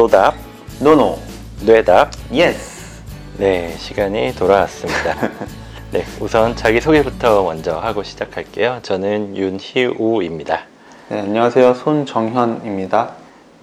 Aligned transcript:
노답, 0.00 0.34
no 0.80 0.99
no 0.99 1.18
뇌답. 1.66 2.10
yes 2.32 3.02
네, 3.36 3.74
시간이 3.76 4.34
돌아왔습니다. 4.34 5.28
네, 5.92 6.06
우선 6.18 6.56
자기소개부터 6.56 7.42
먼저 7.42 7.78
하고 7.78 8.02
시작할게요. 8.02 8.78
저는 8.80 9.36
윤희우입니다. 9.36 10.62
네, 11.10 11.20
안녕하세요 11.20 11.74
손정현입니다 11.74 13.10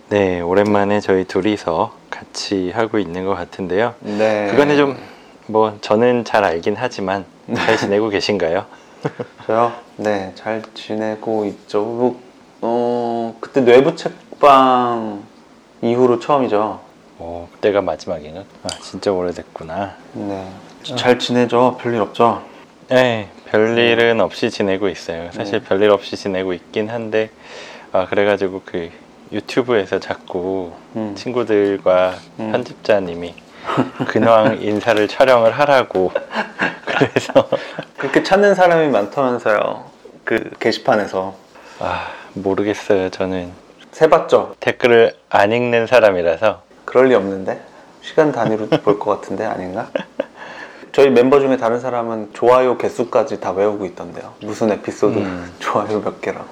네, 0.10 0.40
오랜만에 0.42 1.00
저희 1.00 1.24
둘이서 1.24 1.94
같이 2.12 2.70
하고 2.70 3.00
있는 3.00 3.26
것 3.26 3.34
같은데요. 3.34 3.96
네 4.02 4.50
그간에 4.52 4.78
좀, 4.78 4.96
뭐, 5.48 5.76
저는 5.82 6.24
잘 6.24 6.44
알긴 6.44 6.76
하지만, 6.78 7.26
잘 7.56 7.78
지내고 7.78 8.10
계신가요? 8.10 8.64
저요 9.48 9.72
네 9.96 10.34
잘 10.36 10.62
지내고 10.76 11.46
있죠 11.46 11.82
뭐, 11.82 12.22
어 12.62 13.36
그때 13.40 13.62
뇌부 13.62 13.96
책방 13.96 15.24
이후로 15.82 16.20
처음이죠 16.20 16.80
오, 17.20 17.48
그때가 17.54 17.82
마지막인가? 17.82 18.42
아, 18.64 18.68
진짜 18.82 19.12
오래됐구나. 19.12 19.96
네 20.14 20.48
잘 20.96 21.20
지내죠 21.20 21.78
별일 21.82 22.00
없죠 22.02 22.44
네, 22.90 23.30
별일은 23.48 24.22
없이 24.22 24.50
지내고 24.50 24.88
있어요. 24.88 25.30
사실 25.34 25.60
네. 25.60 25.68
별일 25.68 25.90
없이 25.90 26.16
지내고 26.16 26.54
있긴 26.54 26.90
한데, 26.90 27.30
아, 27.92 28.06
그래가지고 28.06 28.62
그 28.66 28.90
유튜브에서 29.34 30.00
자꾸 30.00 30.72
음. 30.96 31.14
친구들과 31.14 32.14
음. 32.40 32.52
편집자님이 32.54 33.34
근황 34.08 34.60
인사를 34.64 35.06
촬영을 35.10 35.52
하라고 35.52 36.14
그래서 36.86 37.50
그렇게 37.98 38.24
찾는 38.24 38.56
사람이 38.56 38.88
많다면서요 38.88 39.84
그 40.24 40.50
게시판에서 40.60 41.36
아 41.80 42.08
모르겠어요 42.36 43.10
저는 43.10 43.52
세봤죠 43.98 44.54
댓글을 44.60 45.14
안 45.28 45.52
읽는 45.52 45.88
사람이라서 45.88 46.62
그럴 46.86 47.08
리 47.10 47.16
없는데 47.16 47.60
시간 48.04 48.32
단위로 48.32 48.68
볼 48.86 49.00
것 49.00 49.06
같은데 49.20 49.44
아닌가? 49.44 49.88
저희 50.92 51.10
멤버 51.10 51.40
중에 51.40 51.58
다른 51.58 51.80
사람은 51.80 52.30
좋아요 52.34 52.78
개수까지 52.78 53.40
다 53.40 53.52
외우고 53.52 53.86
있던데요. 53.86 54.34
무슨 54.42 54.70
에피소드 54.72 55.18
음. 55.18 55.52
좋아요 55.58 56.00
몇 56.04 56.22
개라고. 56.22 56.46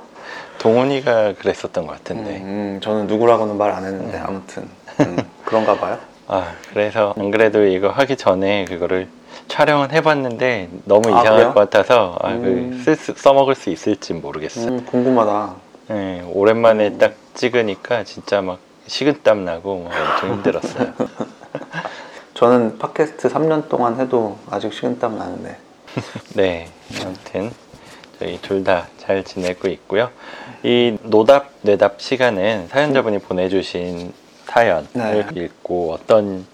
동훈이가 0.58 1.34
그랬었던 1.36 1.86
것 1.86 1.94
같은데 1.98 2.38
음, 2.38 2.80
저는 2.82 3.06
누구라고는 3.06 3.60
말 3.60 3.72
안 3.74 3.86
했는데 3.86 4.18
아무튼 4.18 4.68
음, 5.02 5.16
그런가 5.46 5.76
봐요. 5.78 6.00
아 6.28 6.52
그래서 6.74 7.14
안 7.16 7.30
그래도 7.30 7.64
이거 7.64 7.90
하기 7.90 8.16
전에 8.18 8.66
그거를 8.66 9.08
촬영은 9.50 9.92
해봤는데 9.92 10.70
너무 10.86 11.10
아, 11.16 11.22
이상할 11.22 11.32
그래요? 11.42 11.54
것 11.54 11.60
같아서 11.70 12.18
아, 12.24 12.30
음. 12.32 12.72
그쓸 12.84 12.96
수- 12.96 13.14
써먹을 13.16 13.54
수 13.54 13.70
있을지 13.70 14.14
모르겠어요 14.16 14.66
음, 14.68 14.86
궁금하다. 14.86 15.64
네, 15.88 16.22
오랜만에 16.34 16.98
딱 16.98 17.16
찍으니까 17.34 18.04
진짜 18.04 18.42
막 18.42 18.60
식은땀 18.88 19.46
나고 19.46 19.76
뭐 19.78 19.92
엄청 19.92 20.34
힘들었어요 20.34 20.94
저는 22.34 22.78
팟캐스트 22.80 23.30
3년 23.30 23.70
동안 23.70 24.00
해도 24.00 24.38
아직 24.50 24.74
식은땀 24.74 25.18
나는데. 25.18 25.58
네, 26.36 26.68
아무튼 27.02 27.52
저희 28.20 28.40
둘 28.42 28.64
다 28.64 28.88
잘 29.06 29.24
지내고 29.24 29.68
있고요. 29.68 30.10
이 30.64 30.98
노답 31.04 31.52
뇌답 31.62 32.02
시간은 32.02 32.68
사연자분이 32.70 33.20
보내주신 33.20 34.14
사연을 34.46 34.88
네. 34.94 35.26
읽고 35.36 35.94
어떤 35.94 36.46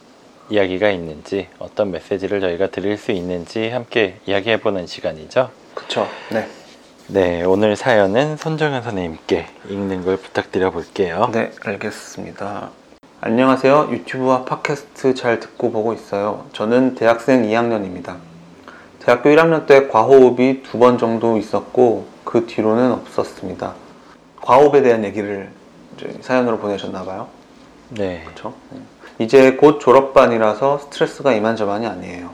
이야기가 0.50 0.90
있는지 0.90 1.48
어떤 1.60 1.92
메시지를 1.92 2.42
저희가 2.42 2.68
드릴 2.68 2.98
수 2.98 3.14
있는지 3.14 3.70
함께 3.70 4.18
이야기해보는 4.26 4.86
시간이죠. 4.86 5.50
그쵸? 5.74 6.08
네. 6.30 6.46
네, 7.14 7.44
오늘 7.44 7.76
사연은 7.76 8.38
손정현 8.38 8.84
선생님께 8.84 9.46
읽는 9.70 10.06
걸 10.06 10.16
부탁드려 10.16 10.72
볼게요. 10.72 11.30
네, 11.34 11.52
알겠습니다. 11.66 12.70
안녕하세요. 13.20 13.90
유튜브와 13.92 14.46
팟캐스트 14.46 15.16
잘 15.16 15.42
듣고 15.42 15.72
보고 15.72 15.92
있어요. 15.92 16.46
저는 16.54 16.96
대학생 16.96 17.44
2학년입니다. 17.44 18.16
대학교 19.00 19.30
1학년 19.30 19.66
때 19.66 19.90
과호흡이 19.90 20.64
두 20.64 20.80
번 20.80 20.98
정도 20.98 21.38
있었고 21.38 22.06
그 22.24 22.46
뒤로는 22.46 22.94
없었습니다. 22.94 23.74
과호흡에 24.42 24.82
대한 24.82 25.04
얘기를 25.04 25.50
사연으로 26.22 26.60
보내셨나 26.60 27.04
봐요. 27.04 27.28
네, 27.90 28.22
그렇죠? 28.24 28.54
이제 29.20 29.58
곧 29.58 29.80
졸업반이라서 29.80 30.78
스트레스가 30.80 31.34
이만저만이 31.34 31.86
아니에요. 31.88 32.30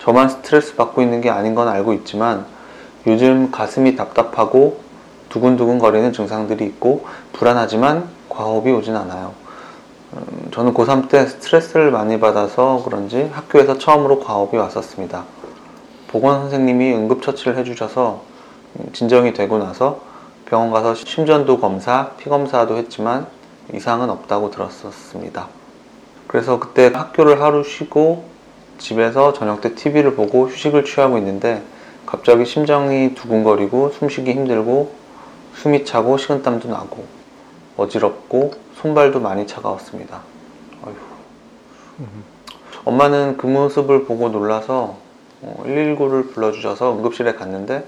저만 0.00 0.28
스트레스 0.28 0.74
받고 0.74 1.00
있는 1.00 1.20
게 1.20 1.30
아닌 1.30 1.54
건 1.54 1.68
알고 1.68 1.92
있지만 1.94 2.52
요즘 3.06 3.50
가슴이 3.50 3.96
답답하고 3.96 4.80
두근두근 5.28 5.78
거리는 5.78 6.12
증상들이 6.12 6.64
있고 6.66 7.04
불안하지만 7.32 8.08
과호흡이 8.28 8.72
오진 8.72 8.96
않아요. 8.96 9.32
음, 10.14 10.48
저는 10.52 10.72
고3 10.74 11.08
때 11.08 11.26
스트레스를 11.26 11.90
많이 11.90 12.20
받아서 12.20 12.82
그런지 12.84 13.28
학교에서 13.32 13.78
처음으로 13.78 14.20
과호흡이 14.20 14.56
왔었습니다. 14.58 15.24
보건 16.08 16.40
선생님이 16.42 16.94
응급처치를 16.94 17.56
해주셔서 17.58 18.22
음, 18.78 18.92
진정이 18.92 19.32
되고 19.32 19.58
나서 19.58 20.00
병원 20.46 20.70
가서 20.70 20.94
심전도 20.94 21.58
검사, 21.58 22.10
피 22.16 22.28
검사도 22.28 22.76
했지만 22.76 23.26
이상은 23.72 24.10
없다고 24.10 24.50
들었었습니다. 24.50 25.48
그래서 26.26 26.58
그때 26.58 26.90
학교를 26.94 27.42
하루 27.42 27.64
쉬고 27.64 28.24
집에서 28.78 29.32
저녁 29.32 29.60
때 29.60 29.74
TV를 29.74 30.14
보고 30.14 30.48
휴식을 30.48 30.84
취하고 30.84 31.18
있는데 31.18 31.62
갑자기 32.14 32.46
심장이 32.46 33.12
두근거리고 33.16 33.90
숨쉬기 33.90 34.30
힘들고 34.30 34.94
숨이 35.54 35.84
차고 35.84 36.16
식은땀도 36.16 36.68
나고 36.68 37.04
어지럽고 37.76 38.52
손발도 38.76 39.18
많이 39.18 39.48
차가웠습니다. 39.48 40.20
어휴. 40.84 42.06
엄마는 42.84 43.36
그 43.36 43.48
모습을 43.48 44.04
보고 44.04 44.28
놀라서 44.28 44.96
119를 45.42 46.32
불러주셔서 46.32 46.92
응급실에 46.92 47.34
갔는데 47.34 47.84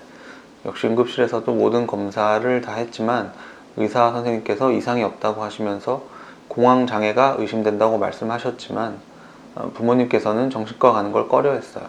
역시 0.64 0.88
응급실에서도 0.88 1.48
모든 1.52 1.86
검사를 1.86 2.60
다 2.62 2.72
했지만 2.72 3.32
의사 3.76 4.10
선생님께서 4.10 4.72
이상이 4.72 5.04
없다고 5.04 5.44
하시면서 5.44 6.02
공황 6.48 6.88
장애가 6.88 7.36
의심된다고 7.38 7.98
말씀하셨지만 7.98 8.98
어, 9.54 9.70
부모님께서는 9.72 10.50
정신과 10.50 10.90
가는 10.90 11.12
걸 11.12 11.28
꺼려했어요. 11.28 11.84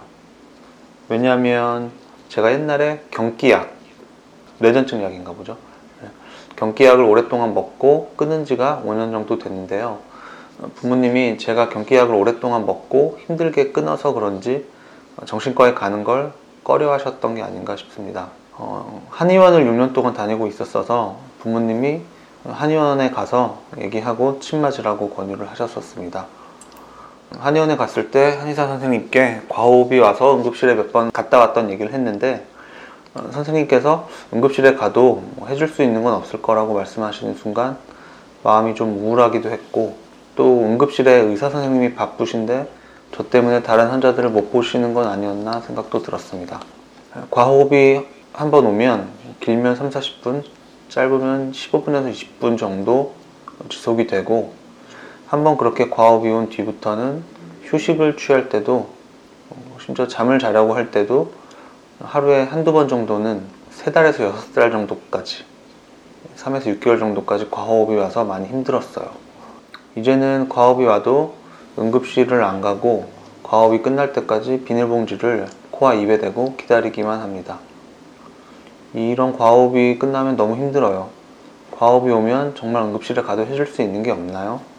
왜냐하면 1.09 1.91
제가 2.29 2.51
옛날에 2.51 3.01
경기약, 3.11 3.71
뇌전증 4.59 5.03
약인가 5.03 5.33
보죠. 5.33 5.57
네. 6.01 6.09
경기약을 6.55 7.03
오랫동안 7.03 7.53
먹고 7.53 8.13
끊은 8.15 8.45
지가 8.45 8.83
5년 8.85 9.11
정도 9.11 9.39
됐는데요. 9.39 9.99
어, 10.59 10.71
부모님이 10.75 11.37
제가 11.37 11.69
경기약을 11.69 12.13
오랫동안 12.13 12.65
먹고 12.65 13.19
힘들게 13.27 13.71
끊어서 13.71 14.13
그런지 14.13 14.65
어, 15.17 15.25
정신과에 15.25 15.73
가는 15.73 16.03
걸 16.03 16.33
꺼려 16.63 16.91
하셨던 16.93 17.35
게 17.35 17.41
아닌가 17.41 17.75
싶습니다. 17.75 18.29
어, 18.53 19.07
한의원을 19.11 19.65
6년 19.65 19.93
동안 19.93 20.13
다니고 20.13 20.47
있었어서 20.47 21.17
부모님이 21.39 22.01
한의원에 22.43 23.11
가서 23.11 23.61
얘기하고 23.77 24.39
침 24.39 24.61
맞으라고 24.61 25.11
권유를 25.11 25.49
하셨었습니다. 25.51 26.25
한의원에 27.31 27.75
갔을 27.75 28.09
때 28.11 28.35
한의사 28.39 28.67
선생님께 28.67 29.43
과호흡이 29.49 29.99
와서 29.99 30.35
응급실에 30.37 30.75
몇 30.75 30.91
번 30.91 31.11
갔다 31.11 31.39
왔던 31.39 31.69
얘기를 31.69 31.93
했는데 31.93 32.45
어, 33.13 33.29
선생님께서 33.31 34.07
응급실에 34.33 34.75
가도 34.75 35.23
뭐 35.35 35.47
해줄 35.47 35.67
수 35.67 35.83
있는 35.83 36.03
건 36.03 36.13
없을 36.13 36.41
거라고 36.41 36.73
말씀하시는 36.73 37.35
순간 37.35 37.77
마음이 38.43 38.75
좀 38.75 38.97
우울하기도 38.97 39.49
했고 39.49 39.97
또 40.35 40.61
응급실에 40.61 41.11
의사 41.11 41.49
선생님이 41.49 41.95
바쁘신데 41.95 42.67
저 43.13 43.23
때문에 43.29 43.63
다른 43.63 43.87
환자들을 43.87 44.29
못 44.29 44.51
보시는 44.51 44.93
건 44.93 45.07
아니었나 45.07 45.61
생각도 45.61 46.01
들었습니다. 46.03 46.59
과호흡이 47.31 48.01
한 48.33 48.51
번 48.51 48.65
오면 48.67 49.07
길면 49.39 49.75
3, 49.75 49.89
40분, 49.89 50.43
짧으면 50.89 51.51
15분에서 51.53 52.11
20분 52.13 52.57
정도 52.57 53.13
지속이 53.69 54.05
되고 54.05 54.53
한번 55.27 55.57
그렇게 55.57 55.89
과호흡이 55.89 56.31
온 56.31 56.49
뒤부터는 56.49 57.21
휴식을 57.63 58.15
취할 58.15 58.47
때도 58.47 58.87
어, 59.49 59.77
심지어 59.79 60.07
잠을 60.07 60.39
자려고 60.39 60.73
할 60.73 60.89
때도 60.89 61.33
하루에 61.99 62.43
한두 62.43 62.71
번 62.71 62.87
정도는 62.87 63.43
세 63.69 63.91
달에서 63.91 64.23
여섯 64.23 64.53
달 64.53 64.71
정도까지 64.71 65.43
3에서 66.37 66.79
6개월 66.79 66.99
정도까지 66.99 67.49
과호흡이 67.51 67.97
와서 67.97 68.23
많이 68.23 68.47
힘들었어요. 68.47 69.09
이제는 69.97 70.47
과호흡이 70.47 70.85
와도 70.85 71.33
응급실을 71.77 72.43
안 72.43 72.61
가고 72.61 73.09
과호흡이 73.43 73.81
끝날 73.81 74.13
때까지 74.13 74.61
비닐봉지를 74.63 75.47
코와 75.71 75.95
입에 75.95 76.19
대고 76.19 76.55
기다리기만 76.55 77.19
합니다. 77.19 77.59
이런 78.93 79.37
과호흡이 79.37 79.99
끝나면 79.99 80.37
너무 80.37 80.55
힘들어요. 80.55 81.09
과호흡이 81.71 82.11
오면 82.13 82.55
정말 82.55 82.83
응급실에 82.83 83.23
가도 83.23 83.45
해줄 83.45 83.67
수 83.67 83.81
있는 83.81 84.03
게 84.03 84.11
없나요? 84.11 84.76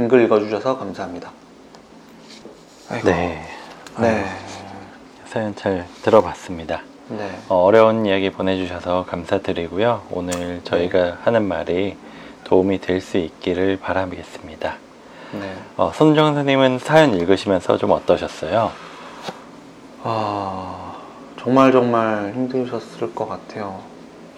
긴 0.00 0.08
글 0.08 0.22
읽어주셔서 0.24 0.78
감사합니다. 0.78 1.30
아이고. 2.88 3.06
네, 3.10 3.44
네. 3.98 4.24
사연 5.26 5.54
잘 5.54 5.86
들어봤습니다. 6.02 6.80
네. 7.08 7.30
어, 7.48 7.56
어려운 7.64 8.06
이야기 8.06 8.30
보내주셔서 8.30 9.04
감사드리고요. 9.06 10.04
오늘 10.10 10.62
저희가 10.64 11.18
하는 11.22 11.46
말이 11.46 11.98
도움이 12.44 12.80
될 12.80 13.02
수 13.02 13.18
있기를 13.18 13.78
바라겠습니다. 13.78 14.76
네. 15.32 15.54
어, 15.76 15.92
손정 15.94 16.28
선생님은 16.34 16.78
사연 16.78 17.12
읽으시면서 17.12 17.76
좀 17.76 17.90
어떠셨어요? 17.90 18.70
아 20.02 20.94
정말 21.38 21.72
정말 21.72 22.32
힘드셨을 22.34 23.14
것 23.14 23.28
같아요. 23.28 23.80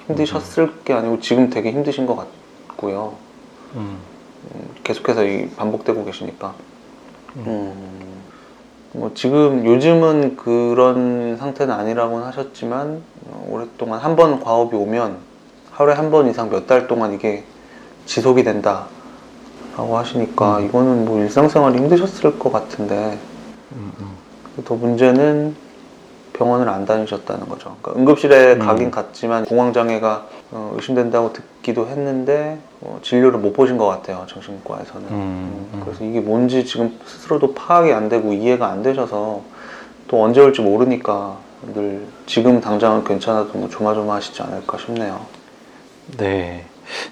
힘드셨을 0.09 0.83
게 0.85 0.93
아니고 0.93 1.21
지금 1.21 1.51
되게 1.51 1.71
힘드신 1.71 2.05
것 2.07 2.17
같고요. 2.17 3.15
음, 3.77 3.79
음, 3.79 4.12
계속해서 4.85 5.25
이 5.25 5.49
반복되고 5.51 6.05
계시니까. 6.05 6.55
음, 7.37 7.73
뭐 8.93 9.11
지금 9.15 9.65
요즘은 9.65 10.37
그런 10.37 11.37
상태는 11.39 11.73
아니라고는 11.75 12.27
하셨지만 12.27 13.03
어, 13.31 13.47
오랫동안 13.51 14.01
한 14.01 14.17
번 14.17 14.41
과업이 14.41 14.77
오면 14.77 15.17
하루에 15.71 15.95
한 15.95 16.11
번 16.11 16.29
이상 16.29 16.51
몇 16.51 16.67
달 16.67 16.87
동안 16.87 17.15
이게 17.15 17.45
지속이 18.07 18.45
된다. 18.45 18.87
라고 19.77 19.97
하시니까 19.97 20.59
음. 20.59 20.67
이거는 20.67 21.05
뭐 21.07 21.19
일상생활이 21.21 21.79
힘드셨을 21.79 22.39
것 22.39 22.53
같은데 22.53 23.19
음, 23.73 23.91
음. 24.01 24.63
더 24.67 24.75
문제는 24.75 25.57
병원을 26.33 26.69
안 26.69 26.85
다니셨다는 26.85 27.49
거죠. 27.49 27.77
그러니까 27.83 28.01
응급실에 28.01 28.55
음. 28.55 28.59
가긴 28.61 28.91
갔지만 28.91 29.45
공황장애가 29.45 30.27
어, 30.53 30.73
의심된다고 30.77 31.33
듣기도 31.33 31.87
했는데 31.89 32.59
어, 32.81 32.99
진료를 33.03 33.39
못 33.39 33.53
보신 33.53 33.77
것 33.77 33.87
같아요. 33.87 34.25
정신과에서는. 34.29 35.09
음, 35.09 35.13
음, 35.13 35.71
음. 35.75 35.81
그래서 35.85 36.05
이게 36.05 36.21
뭔지 36.21 36.65
지금 36.65 36.99
스스로도 37.05 37.55
파악이 37.55 37.93
안 37.93 38.09
되고 38.09 38.33
이해가 38.33 38.69
안 38.69 38.83
되셔서 38.83 39.43
또 40.09 40.23
언제 40.23 40.41
올지 40.41 40.61
모르니까 40.63 41.37
늘 41.75 42.07
지금 42.27 42.61
당장은 42.61 43.05
괜찮아도 43.05 43.57
뭐 43.59 43.69
조마조마하시지 43.69 44.43
않을까 44.43 44.79
싶네요. 44.79 45.25
네. 46.17 46.65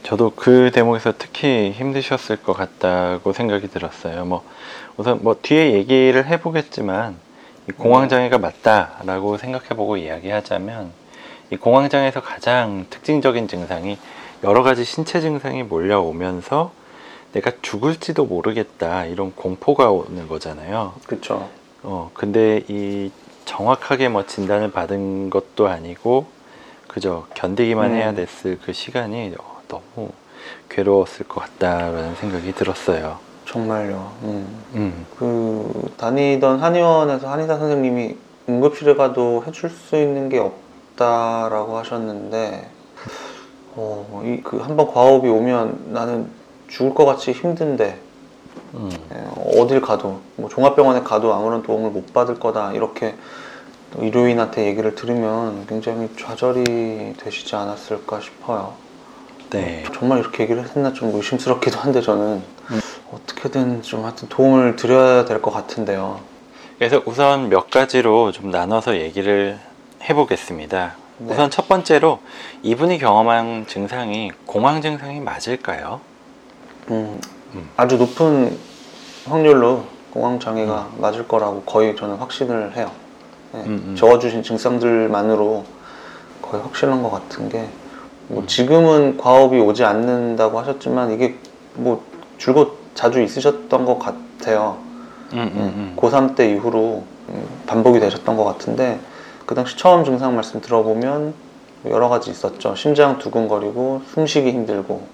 저도 0.02 0.32
그 0.34 0.70
대목에서 0.74 1.14
특히 1.16 1.72
힘드셨을 1.72 2.36
것 2.36 2.52
같다고 2.52 3.32
생각이 3.32 3.68
들었어요. 3.68 4.24
뭐, 4.24 4.42
우선 4.96 5.20
뭐 5.22 5.36
뒤에 5.40 5.72
얘기를 5.72 6.26
해보겠지만, 6.26 7.12
이 7.12 7.29
공황장애가 7.72 8.38
맞다라고 8.38 9.36
생각해보고 9.38 9.96
이야기하자면, 9.96 10.92
이 11.50 11.56
공황장애에서 11.56 12.22
가장 12.22 12.86
특징적인 12.90 13.48
증상이 13.48 13.98
여러 14.44 14.62
가지 14.62 14.84
신체 14.84 15.20
증상이 15.20 15.62
몰려오면서 15.62 16.72
내가 17.32 17.52
죽을지도 17.62 18.24
모르겠다, 18.24 19.04
이런 19.04 19.32
공포가 19.34 19.90
오는 19.90 20.28
거잖아요. 20.28 20.94
그렇죠. 21.06 21.48
어, 21.82 22.10
근데 22.14 22.62
이 22.68 23.10
정확하게 23.44 24.08
뭐 24.08 24.26
진단을 24.26 24.70
받은 24.70 25.30
것도 25.30 25.68
아니고 25.68 26.26
그저 26.86 27.26
견디기만 27.34 27.92
음. 27.92 27.96
해야 27.96 28.12
됐을 28.14 28.58
그 28.64 28.72
시간이 28.72 29.34
어, 29.38 29.60
너무 29.68 30.10
괴로웠을 30.68 31.26
것 31.26 31.40
같다라는 31.40 32.14
생각이 32.16 32.52
들었어요. 32.52 33.18
정말요. 33.50 34.12
음. 34.22 34.46
음, 34.74 35.06
그 35.18 35.92
다니던 35.96 36.60
한의원에서 36.60 37.28
한의사 37.28 37.58
선생님이 37.58 38.16
응급실에 38.48 38.94
가도 38.94 39.42
해줄 39.44 39.70
수 39.70 39.96
있는 39.96 40.28
게 40.28 40.38
없다라고 40.38 41.76
하셨는데 41.78 42.68
어, 43.74 44.22
이 44.24 44.40
그 44.44 44.58
한번 44.58 44.86
과업이 44.86 45.28
오면 45.28 45.86
나는 45.88 46.28
죽을 46.68 46.94
것 46.94 47.04
같이 47.04 47.32
힘든데 47.32 47.98
음, 48.74 48.88
예, 49.12 49.58
어딜 49.60 49.80
가도 49.80 50.20
뭐 50.36 50.48
종합병원에 50.48 51.00
가도 51.00 51.34
아무런 51.34 51.62
도움을 51.64 51.90
못 51.90 52.12
받을 52.12 52.38
거다 52.38 52.72
이렇게 52.72 53.16
또 53.92 54.04
의료인한테 54.04 54.66
얘기를 54.66 54.94
들으면 54.94 55.66
굉장히 55.66 56.08
좌절이 56.16 57.14
되시지 57.18 57.56
않았을까 57.56 58.20
싶어요. 58.20 58.74
네, 59.50 59.82
정말 59.92 60.20
이렇게 60.20 60.44
얘기를 60.44 60.62
했나 60.64 60.92
좀 60.92 61.12
의심스럽기도 61.16 61.80
한데 61.80 62.00
저는 62.00 62.42
음. 62.70 62.80
어떻게든 63.12 63.82
좀 63.82 64.04
하여튼 64.04 64.28
도움을 64.28 64.76
드려야 64.76 65.24
될 65.24 65.40
것 65.42 65.50
같은데요. 65.50 66.20
그래서 66.78 67.02
우선 67.04 67.48
몇 67.48 67.70
가지로 67.70 68.32
좀 68.32 68.50
나눠서 68.50 68.96
얘기를 68.98 69.58
해보겠습니다. 70.02 70.94
네. 71.18 71.32
우선 71.32 71.50
첫 71.50 71.68
번째로 71.68 72.20
이분이 72.62 72.98
경험한 72.98 73.66
증상이 73.66 74.32
공황 74.46 74.80
증상이 74.80 75.20
맞을까요? 75.20 76.00
음, 76.90 77.20
음. 77.54 77.68
아주 77.76 77.96
높은 77.98 78.56
확률로 79.26 79.84
공황 80.10 80.40
장애가 80.40 80.90
맞을 80.98 81.28
거라고 81.28 81.62
거의 81.62 81.94
저는 81.96 82.16
확신을 82.16 82.76
해요. 82.76 82.90
네, 83.52 83.60
음, 83.66 83.84
음. 83.88 83.96
적어주신 83.96 84.42
증상들만으로 84.42 85.64
거의 86.40 86.62
확실한 86.62 87.02
것 87.02 87.10
같은 87.10 87.48
게, 87.48 87.68
뭐 88.28 88.42
음. 88.42 88.46
지금은 88.46 89.18
과업이 89.18 89.58
오지 89.58 89.84
않는다고 89.84 90.58
하셨지만 90.60 91.12
이게 91.12 91.36
뭐 91.74 92.02
줄곧 92.38 92.79
자주 92.94 93.22
있으셨던 93.22 93.84
것 93.84 93.98
같아요. 93.98 94.78
음, 95.32 95.38
음, 95.38 95.50
음. 95.56 95.96
고3 95.96 96.34
때 96.34 96.50
이후로 96.50 97.04
음, 97.28 97.48
반복이 97.66 98.00
되셨던 98.00 98.36
것 98.36 98.44
같은데 98.44 98.98
그 99.46 99.54
당시 99.54 99.76
처음 99.76 100.04
증상 100.04 100.34
말씀 100.34 100.60
들어보면 100.60 101.34
여러 101.86 102.08
가지 102.08 102.30
있었죠. 102.30 102.74
심장 102.74 103.18
두근거리고 103.18 104.02
숨쉬기 104.12 104.50
힘들고 104.50 105.06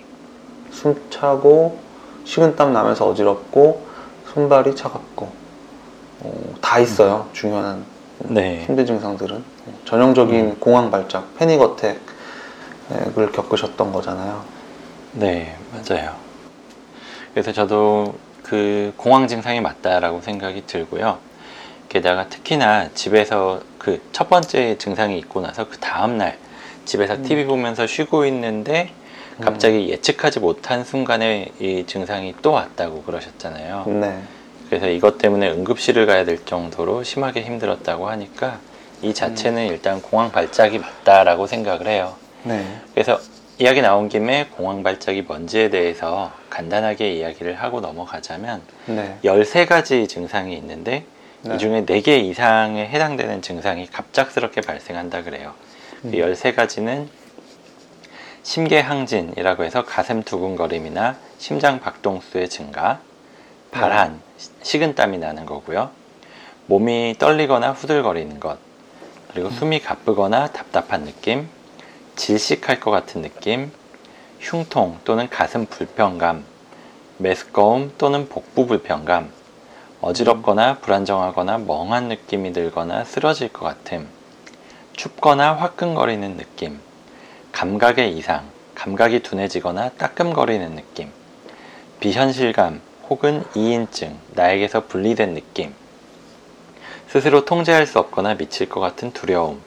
숨 0.70 1.00
차고 1.10 1.78
식은땀 2.24 2.72
나면서 2.72 3.06
어지럽고 3.06 3.86
손발이 4.32 4.74
차갑고 4.74 5.28
어, 6.20 6.54
다 6.60 6.78
있어요. 6.78 7.28
중요한 7.32 7.84
네. 8.18 8.64
힘든 8.66 8.86
증상들은 8.86 9.42
전형적인 9.84 10.58
공황 10.58 10.90
발작, 10.90 11.34
패닉 11.36 11.60
어택을 11.60 13.32
겪으셨던 13.32 13.92
거잖아요. 13.92 14.42
네, 15.12 15.56
맞아요. 15.72 16.25
그래서 17.36 17.52
저도 17.52 18.14
그 18.42 18.94
공황 18.96 19.28
증상이 19.28 19.60
맞다라고 19.60 20.22
생각이 20.22 20.62
들고요. 20.66 21.18
게다가 21.90 22.30
특히나 22.30 22.88
집에서 22.94 23.60
그 23.78 24.00
첫 24.12 24.30
번째 24.30 24.78
증상이 24.78 25.18
있고 25.18 25.42
나서 25.42 25.68
그 25.68 25.76
다음날 25.76 26.38
집에서 26.86 27.16
음. 27.16 27.22
TV 27.24 27.44
보면서 27.44 27.86
쉬고 27.86 28.24
있는데 28.24 28.90
갑자기 29.38 29.90
예측하지 29.90 30.40
못한 30.40 30.82
순간에 30.82 31.52
이 31.60 31.84
증상이 31.86 32.34
또 32.40 32.52
왔다고 32.52 33.02
그러셨잖아요. 33.02 33.84
네. 33.86 34.22
그래서 34.70 34.88
이것 34.88 35.18
때문에 35.18 35.50
응급실을 35.50 36.06
가야 36.06 36.24
될 36.24 36.42
정도로 36.46 37.02
심하게 37.02 37.42
힘들었다고 37.42 38.08
하니까 38.08 38.60
이 39.02 39.12
자체는 39.12 39.66
일단 39.66 40.00
공황 40.00 40.32
발작이 40.32 40.78
맞다라고 40.78 41.46
생각을 41.46 41.86
해요. 41.86 42.14
네. 42.44 42.64
그래서 42.94 43.20
이야기 43.58 43.80
나온 43.80 44.08
김에 44.10 44.48
공황 44.50 44.82
발작이 44.82 45.22
뭔지에 45.22 45.70
대해서 45.70 46.30
간단하게 46.50 47.14
이야기를 47.14 47.54
하고 47.54 47.80
넘어가자면 47.80 48.60
네. 48.86 49.18
13가지 49.24 50.08
증상이 50.08 50.54
있는데 50.58 51.04
네. 51.42 51.54
이 51.54 51.58
중에 51.58 51.84
4개 51.86 52.22
이상에 52.22 52.86
해당되는 52.86 53.40
증상이 53.40 53.86
갑작스럽게 53.86 54.60
발생한다 54.60 55.22
그래요. 55.22 55.54
음. 56.04 56.10
그 56.10 56.18
13가지는 56.18 57.06
심계항진이라고 58.42 59.64
해서 59.64 59.84
가슴 59.84 60.22
두근거림이나 60.22 61.16
심장 61.38 61.80
박동수의 61.80 62.48
증가, 62.50 63.00
발한, 63.70 64.20
시- 64.36 64.50
식은땀이 64.62 65.18
나는 65.18 65.46
거고요. 65.46 65.90
몸이 66.66 67.16
떨리거나 67.18 67.72
후들거리는 67.72 68.38
것, 68.38 68.58
그리고 69.32 69.50
숨이 69.50 69.80
가쁘거나 69.80 70.48
답답한 70.48 71.04
느낌, 71.04 71.48
질식할 72.16 72.80
것 72.80 72.90
같은 72.90 73.22
느낌, 73.22 73.70
흉통 74.40 75.00
또는 75.04 75.28
가슴 75.28 75.66
불편감, 75.66 76.44
메스꺼움 77.18 77.92
또는 77.98 78.28
복부 78.28 78.66
불편감, 78.66 79.30
어지럽거나 80.00 80.78
불안정하거나 80.78 81.58
멍한 81.58 82.08
느낌이 82.08 82.52
들거나 82.52 83.04
쓰러질 83.04 83.52
것 83.52 83.64
같음, 83.64 84.08
춥거나 84.94 85.54
화끈거리는 85.54 86.36
느낌, 86.38 86.80
감각의 87.52 88.16
이상, 88.16 88.44
감각이 88.74 89.20
둔해지거나 89.20 89.90
따끔거리는 89.90 90.74
느낌, 90.74 91.10
비현실감 92.00 92.80
혹은 93.10 93.44
이인증, 93.54 94.18
나에게서 94.32 94.86
분리된 94.86 95.34
느낌, 95.34 95.74
스스로 97.08 97.44
통제할 97.44 97.86
수 97.86 97.98
없거나 97.98 98.36
미칠 98.36 98.68
것 98.68 98.80
같은 98.80 99.12
두려움, 99.12 99.62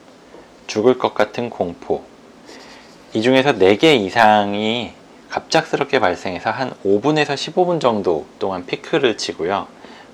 죽을 0.66 0.98
것 0.98 1.14
같은 1.14 1.48
공포. 1.48 2.09
이 3.12 3.22
중에서 3.22 3.54
4개 3.54 4.00
이상이 4.00 4.92
갑작스럽게 5.30 5.98
발생해서 5.98 6.50
한 6.50 6.72
5분에서 6.84 7.34
15분 7.34 7.80
정도 7.80 8.26
동안 8.38 8.64
피크를 8.66 9.16
치고요. 9.16 9.66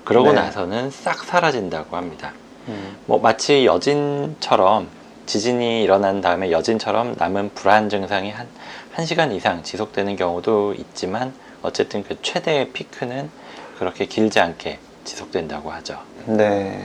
그러고 0.03 0.29
네. 0.29 0.41
나서는 0.41 0.89
싹 0.89 1.23
사라진다고 1.23 1.95
합니다. 1.95 2.33
음. 2.67 2.97
뭐 3.05 3.19
마치 3.19 3.65
여진처럼 3.67 4.87
지진이 5.27 5.83
일어난 5.83 6.21
다음에 6.21 6.49
여진처럼 6.49 7.15
남은 7.19 7.51
불안 7.53 7.89
증상이 7.89 8.31
한 8.31 8.47
1시간 8.95 9.31
이상 9.31 9.61
지속되는 9.61 10.15
경우도 10.15 10.73
있지만 10.73 11.33
어쨌든 11.61 12.03
그 12.03 12.19
최대의 12.23 12.69
피크는 12.71 13.29
그렇게 13.77 14.05
길지 14.05 14.39
않게 14.39 14.79
지속된다고 15.03 15.71
하죠. 15.71 15.99
네. 16.25 16.83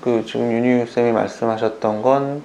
그 0.00 0.24
지금 0.26 0.50
윤희유 0.50 0.86
쌤이 0.86 1.12
말씀하셨던 1.12 2.02
건 2.02 2.42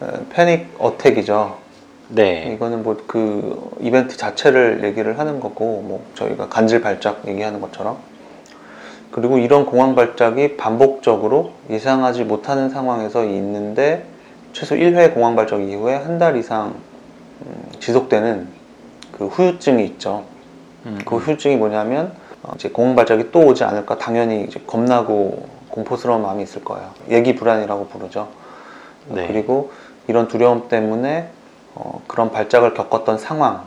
어, 0.00 0.26
패닉 0.30 0.74
어택이죠. 0.78 1.69
네. 2.10 2.52
이거는 2.54 2.82
뭐 2.82 2.96
그 3.06 3.70
이벤트 3.80 4.16
자체를 4.16 4.82
얘기를 4.84 5.18
하는 5.18 5.40
거고 5.40 5.82
뭐 5.86 6.04
저희가 6.14 6.48
간질 6.48 6.80
발작 6.80 7.26
얘기하는 7.26 7.60
것처럼 7.60 7.98
그리고 9.12 9.38
이런 9.38 9.66
공황 9.66 9.94
발작이 9.94 10.56
반복적으로 10.56 11.52
예상하지 11.70 12.24
못하는 12.24 12.68
상황에서 12.70 13.24
있는데 13.24 14.04
최소 14.52 14.74
1회 14.74 15.14
공황 15.14 15.36
발작 15.36 15.60
이후에 15.62 15.96
한 15.96 16.18
달 16.18 16.36
이상 16.36 16.74
음, 17.46 17.64
지속되는 17.80 18.48
그 19.12 19.26
후유증이 19.26 19.84
있죠. 19.86 20.24
음, 20.86 20.98
그 21.04 21.16
후유증이 21.16 21.56
뭐냐면 21.56 22.12
어, 22.42 22.52
이제 22.54 22.68
공황 22.68 22.94
발작이 22.96 23.30
또 23.32 23.40
오지 23.46 23.64
않을까 23.64 23.98
당연히 23.98 24.44
이제 24.44 24.60
겁나고 24.66 25.48
공포스러운 25.70 26.22
마음이 26.22 26.42
있을 26.42 26.64
거예요. 26.64 26.90
얘기 27.10 27.34
불안이라고 27.34 27.86
부르죠. 27.88 28.28
네. 29.08 29.26
그리고 29.28 29.70
이런 30.08 30.28
두려움 30.28 30.68
때문에 30.68 31.28
어, 31.74 32.02
그런 32.06 32.30
발작을 32.30 32.74
겪었던 32.74 33.18
상황, 33.18 33.64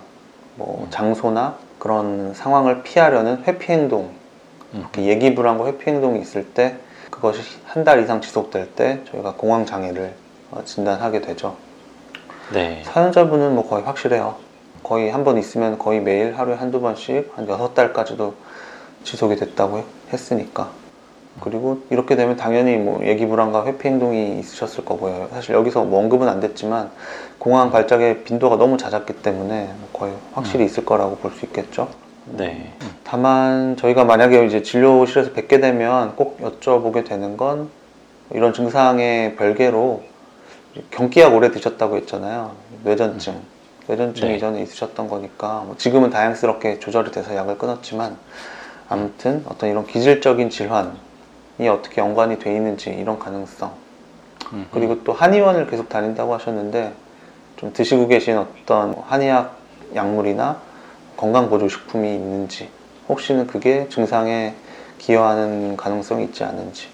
뭐 0.55 0.83
음. 0.86 0.88
장소나 0.91 1.55
그런 1.79 2.33
상황을 2.33 2.83
피하려는 2.83 3.43
회피 3.45 3.72
행동, 3.72 4.12
음, 4.74 4.79
이렇게 4.81 5.03
얘기 5.03 5.36
불안과 5.36 5.65
회피 5.67 5.89
행동이 5.89 6.19
있을 6.22 6.45
때 6.53 6.77
그것이 7.10 7.41
한 7.65 7.83
달 7.83 8.01
이상 8.01 8.22
지속될 8.22 8.72
때 8.75 9.01
저희가 9.12 9.33
공황 9.33 9.65
장애를 9.65 10.13
어, 10.51 10.62
진단하게 10.65 11.22
되죠. 11.22 11.55
네. 12.51 12.83
사연자분은 12.86 13.55
뭐 13.55 13.67
거의 13.67 13.83
확실해요. 13.83 14.36
거의 14.83 15.10
한 15.10 15.24
번 15.24 15.38
있으면 15.38 15.77
거의 15.79 16.01
매일 16.01 16.38
하루에 16.38 16.55
한두 16.55 16.81
번씩 16.81 17.31
한 17.36 17.48
여섯 17.48 17.74
달까지도 17.74 18.33
지속이 19.03 19.36
됐다고 19.38 19.77
했- 19.79 19.86
했으니까. 20.13 20.69
그리고 21.40 21.82
이렇게 21.90 22.16
되면 22.16 22.36
당연히 22.36 22.78
뭐 22.78 23.06
얘기 23.06 23.25
불안과 23.25 23.66
회피 23.66 23.88
행동이 23.88 24.40
있으셨을 24.40 24.86
거고요. 24.86 25.30
사실 25.32 25.56
여기서 25.56 25.84
뭐 25.84 26.00
언급은 26.00 26.28
안 26.28 26.40
됐지만 26.40 26.92
공황 27.40 27.72
발작의 27.72 28.24
빈도가 28.24 28.58
너무 28.58 28.78
잦았기 28.78 29.22
때문에 29.22 29.66
뭐 29.78 29.90
거의 29.92 30.13
확실히 30.34 30.66
있을 30.66 30.86
거라고 30.86 31.18
볼 31.18 31.32
수 31.32 31.46
있겠죠. 31.46 31.90
네. 32.25 32.74
다만 33.04 33.75
저희가 33.75 34.06
만약에 34.06 34.46
이제 34.46 34.62
진료실에서 34.62 35.34
뵙게 35.34 35.60
되면 35.60 36.16
꼭 36.16 36.40
여쭤보게 36.40 37.06
되는 37.06 37.36
건 37.36 37.70
이런 38.32 38.54
증상의 38.54 39.36
별개로 39.36 40.04
경기약 40.92 41.34
오래 41.36 41.52
드셨다고 41.52 41.98
했잖아요. 41.98 42.52
뇌전증. 42.84 43.36
뇌전증 43.88 44.30
네. 44.30 44.36
이전에 44.38 44.62
있으셨던 44.62 45.10
거니까 45.10 45.63
뭐 45.66 45.75
지금은 45.78 46.10
다양스럽게 46.10 46.80
조절이 46.80 47.12
돼서 47.12 47.36
약을 47.36 47.58
끊었지만 47.58 48.16
아무튼 48.88 49.44
어떤 49.50 49.70
이런 49.70 49.86
기질적인 49.86 50.50
질환 50.50 50.94
이 51.63 51.67
어떻게 51.67 52.01
연관이 52.01 52.38
돼 52.39 52.53
있는지 52.55 52.89
이런 52.89 53.17
가능성 53.17 53.72
음, 54.53 54.67
그리고 54.72 55.03
또 55.03 55.13
한의원을 55.13 55.67
계속 55.67 55.88
다닌다고 55.89 56.34
하셨는데 56.34 56.93
좀 57.58 57.72
드시고 57.72 58.08
계신 58.08 58.38
어떤 58.38 58.96
한의학 59.08 59.58
약물이나 59.96 60.60
건강보조식품이 61.17 62.13
있는지 62.13 62.70
혹시는 63.08 63.48
그게 63.48 63.88
증상에 63.89 64.53
기여하는 64.98 65.77
가능성이 65.77 66.25
있지 66.25 66.43
않은지 66.43 66.88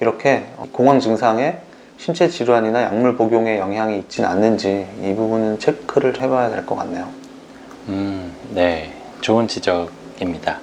이렇게 0.00 0.46
공황 0.72 1.00
증상에 1.00 1.58
신체 1.98 2.28
질환이나 2.28 2.82
약물 2.82 3.16
복용에 3.16 3.58
영향이 3.58 3.98
있지는 4.00 4.28
않는지 4.28 4.86
이 5.02 5.14
부분은 5.14 5.58
체크를 5.58 6.20
해봐야 6.20 6.50
될 6.50 6.64
것 6.66 6.76
같네요. 6.76 7.08
음, 7.88 8.34
네. 8.50 8.92
좋은 9.22 9.48
지적입니다. 9.48 10.60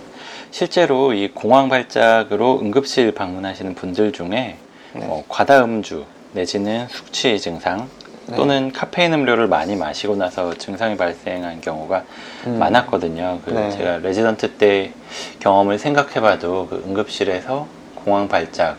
실제로 0.53 1.13
이 1.13 1.29
공황 1.29 1.67
발작으로 1.67 2.59
응급실 2.61 3.15
방문하시는 3.15 3.73
분들 3.73 4.11
중에 4.11 4.27
네. 4.27 4.57
어, 4.93 5.23
과다 5.27 5.63
음주 5.65 6.05
내지는 6.33 6.87
숙취 6.89 7.39
증상 7.39 7.89
네. 8.27 8.35
또는 8.35 8.71
카페인 8.71 9.13
음료를 9.13 9.47
많이 9.47 9.75
마시고 9.75 10.15
나서 10.15 10.53
증상이 10.53 10.95
발생한 10.95 11.61
경우가 11.61 12.03
음. 12.45 12.59
많았거든요. 12.59 13.39
그 13.43 13.49
네. 13.49 13.71
제가 13.71 13.97
레지던트 13.97 14.51
때 14.51 14.91
경험을 15.39 15.79
생각해봐도 15.79 16.67
그 16.69 16.83
응급실에서 16.85 17.67
공황 17.95 18.27
발작 18.27 18.77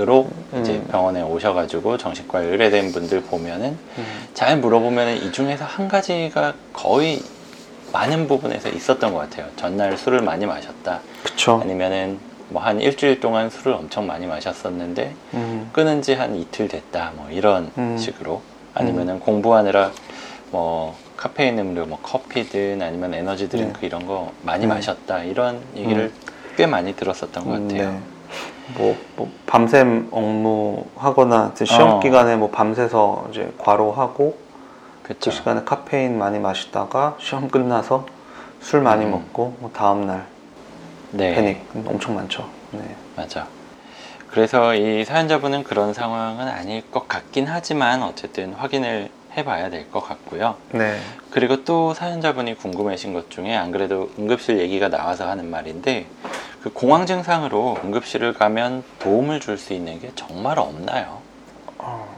으로 0.00 0.28
이제 0.58 0.72
음. 0.72 0.88
병원에 0.90 1.20
오셔가지고 1.20 1.98
정신과 1.98 2.40
의뢰된 2.40 2.92
분들 2.92 3.24
보면은 3.24 3.76
음. 3.98 4.06
잘 4.32 4.56
물어보면 4.56 5.18
이 5.18 5.32
중에서 5.32 5.66
한 5.66 5.86
가지가 5.86 6.54
거의 6.72 7.20
많은 7.92 8.26
부분에서 8.26 8.68
있었던 8.70 9.12
것 9.12 9.18
같아요. 9.20 9.46
전날 9.56 9.96
술을 9.96 10.22
많이 10.22 10.46
마셨다. 10.46 11.00
그쵸. 11.22 11.60
아니면은 11.62 12.18
뭐 12.48 12.62
한 12.62 12.80
일주일 12.80 13.20
동안 13.20 13.48
술을 13.50 13.72
엄청 13.72 14.06
많이 14.06 14.26
마셨었는데 14.26 15.14
음. 15.34 15.70
끊은 15.72 16.02
지 16.02 16.14
한 16.14 16.34
이틀 16.36 16.68
됐다. 16.68 17.12
뭐 17.16 17.28
이런 17.30 17.70
음. 17.78 17.96
식으로 17.98 18.42
아니면은 18.74 19.20
공부하느라 19.20 19.90
뭐 20.50 20.96
카페인 21.16 21.58
음료, 21.58 21.86
뭐 21.86 21.98
커피든 22.02 22.82
아니면 22.82 23.14
에너지 23.14 23.48
드링크 23.48 23.80
네. 23.80 23.86
이런 23.86 24.06
거 24.06 24.32
많이 24.42 24.66
음. 24.66 24.70
마셨다. 24.70 25.22
이런 25.24 25.60
얘기를 25.76 26.12
꽤 26.56 26.66
많이 26.66 26.94
들었었던 26.94 27.44
것 27.44 27.50
같아요. 27.52 27.92
네. 27.92 27.98
뭐, 28.76 28.96
뭐 29.16 29.30
밤샘 29.46 30.08
업무하거나 30.10 31.54
시험 31.64 31.90
어. 31.90 32.00
기간에 32.00 32.36
뭐 32.36 32.50
밤새서 32.50 33.28
이제 33.30 33.52
과로하고. 33.58 34.41
그 35.02 35.14
시간에 35.30 35.62
카페인 35.64 36.18
많이 36.18 36.38
마시다가 36.38 37.16
시험 37.18 37.48
끝나서 37.48 38.06
술 38.60 38.80
많이 38.80 39.04
음. 39.04 39.10
먹고 39.10 39.56
뭐 39.60 39.70
다음 39.72 40.06
날 40.06 40.26
네. 41.10 41.34
패닉 41.34 41.60
엄청 41.86 42.14
많죠. 42.14 42.48
네. 42.70 42.96
맞아. 43.16 43.46
그래서 44.30 44.74
이 44.74 45.04
사연자분은 45.04 45.64
그런 45.64 45.92
상황은 45.92 46.48
아닐 46.48 46.88
것 46.90 47.06
같긴 47.08 47.46
하지만 47.48 48.02
어쨌든 48.02 48.54
확인을 48.54 49.10
해봐야 49.36 49.68
될 49.70 49.90
것 49.90 50.00
같고요. 50.00 50.56
네. 50.72 50.98
그리고 51.30 51.64
또 51.64 51.92
사연자분이 51.94 52.54
궁금해하신 52.56 53.12
것 53.12 53.30
중에 53.30 53.54
안 53.56 53.72
그래도 53.72 54.10
응급실 54.18 54.58
얘기가 54.60 54.88
나와서 54.88 55.28
하는 55.28 55.50
말인데 55.50 56.06
그 56.62 56.70
공황 56.72 57.06
증상으로 57.06 57.78
응급실을 57.84 58.34
가면 58.34 58.84
도움을 59.00 59.40
줄 59.40 59.58
수 59.58 59.72
있는 59.72 60.00
게 60.00 60.12
정말 60.14 60.58
없나요? 60.58 61.18
어, 61.78 62.11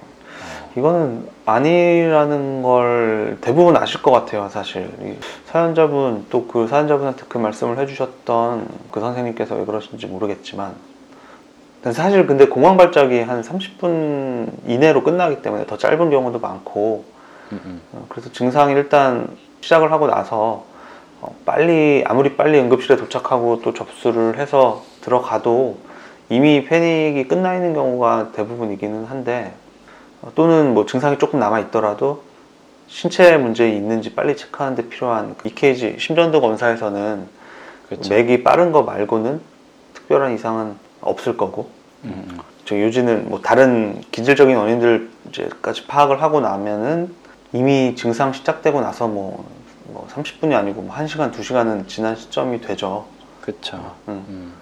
이거는 0.77 1.29
아니라는 1.47 2.63
걸 2.63 3.39
대부분 3.41 3.77
아실 3.77 4.03
것 4.03 4.11
같아요, 4.11 4.49
사실. 4.49 4.91
이 5.03 5.15
사연자분 5.47 6.27
또 6.31 6.47
그 6.49 6.67
사연자분한테 6.67 7.25
그 7.29 7.39
말씀을 7.39 7.79
해주셨던 7.79 8.69
그 8.91 9.01
선생님께서 9.01 9.55
왜 9.57 9.65
그러신지 9.65 10.07
모르겠지만 10.07 10.75
사실 11.93 12.27
근데 12.27 12.47
공황 12.47 12.77
발작이 12.77 13.21
한 13.21 13.43
30분 13.43 14.51
이내로 14.67 15.05
끝나기 15.05 15.43
때문에 15.43 15.67
더 15.67 15.77
짧은 15.77 16.11
경우도 16.11 16.41
많고. 16.41 17.05
어, 17.93 18.07
그래서 18.09 18.33
증상이 18.33 18.73
일단 18.73 19.29
시작을 19.61 19.93
하고 19.93 20.07
나서 20.07 20.65
어, 21.21 21.35
빨리 21.45 22.03
아무리 22.07 22.37
빨리 22.37 22.59
응급실에 22.59 22.97
도착하고 22.97 23.61
또 23.63 23.75
접수를 23.75 24.39
해서 24.39 24.83
들어가도 25.03 25.79
이미 26.31 26.65
패닉이 26.65 27.29
끝나 27.29 27.55
있는 27.55 27.75
경우가 27.75 28.33
대부분이기는 28.33 29.05
한데 29.05 29.53
어, 29.55 29.64
또는 30.35 30.75
뭐 30.75 30.87
증상이 30.87 31.19
조금 31.19 31.39
남아 31.39 31.61
있더라도 31.61 32.23
신체 32.87 33.37
문제 33.37 33.69
있는지 33.69 34.15
빨리 34.15 34.37
체크하는 34.37 34.77
데 34.77 34.89
필요한 34.89 35.35
그 35.37 35.49
EKG 35.49 35.97
심전도 35.99 36.41
검사에서는 36.41 37.27
그렇죠. 37.89 38.15
맥이 38.15 38.43
빠른 38.43 38.73
거 38.73 38.83
말고는 38.83 39.41
특별한 39.95 40.35
이상은 40.35 40.77
없을 41.01 41.37
거고 41.37 41.71
음, 42.05 42.27
음. 42.31 42.39
저 42.65 42.81
요지는 42.81 43.29
뭐 43.29 43.41
다른 43.41 44.01
기질적인 44.11 44.57
원인들 44.57 45.11
이제까지 45.29 45.87
파악을 45.87 46.23
하고 46.23 46.41
나면은 46.41 47.15
이미 47.53 47.95
증상 47.95 48.33
시작되고 48.33 48.81
나서 48.81 49.07
뭐, 49.07 49.45
뭐 49.85 50.09
30분이 50.13 50.55
아니고 50.55 50.83
뭐 50.83 50.95
1시간, 50.95 51.33
2시간은 51.33 51.87
지난 51.89 52.17
시점이 52.17 52.61
되죠. 52.63 53.07
그렇죠. 53.41 53.77
음. 54.09 54.25
음. 54.29 54.53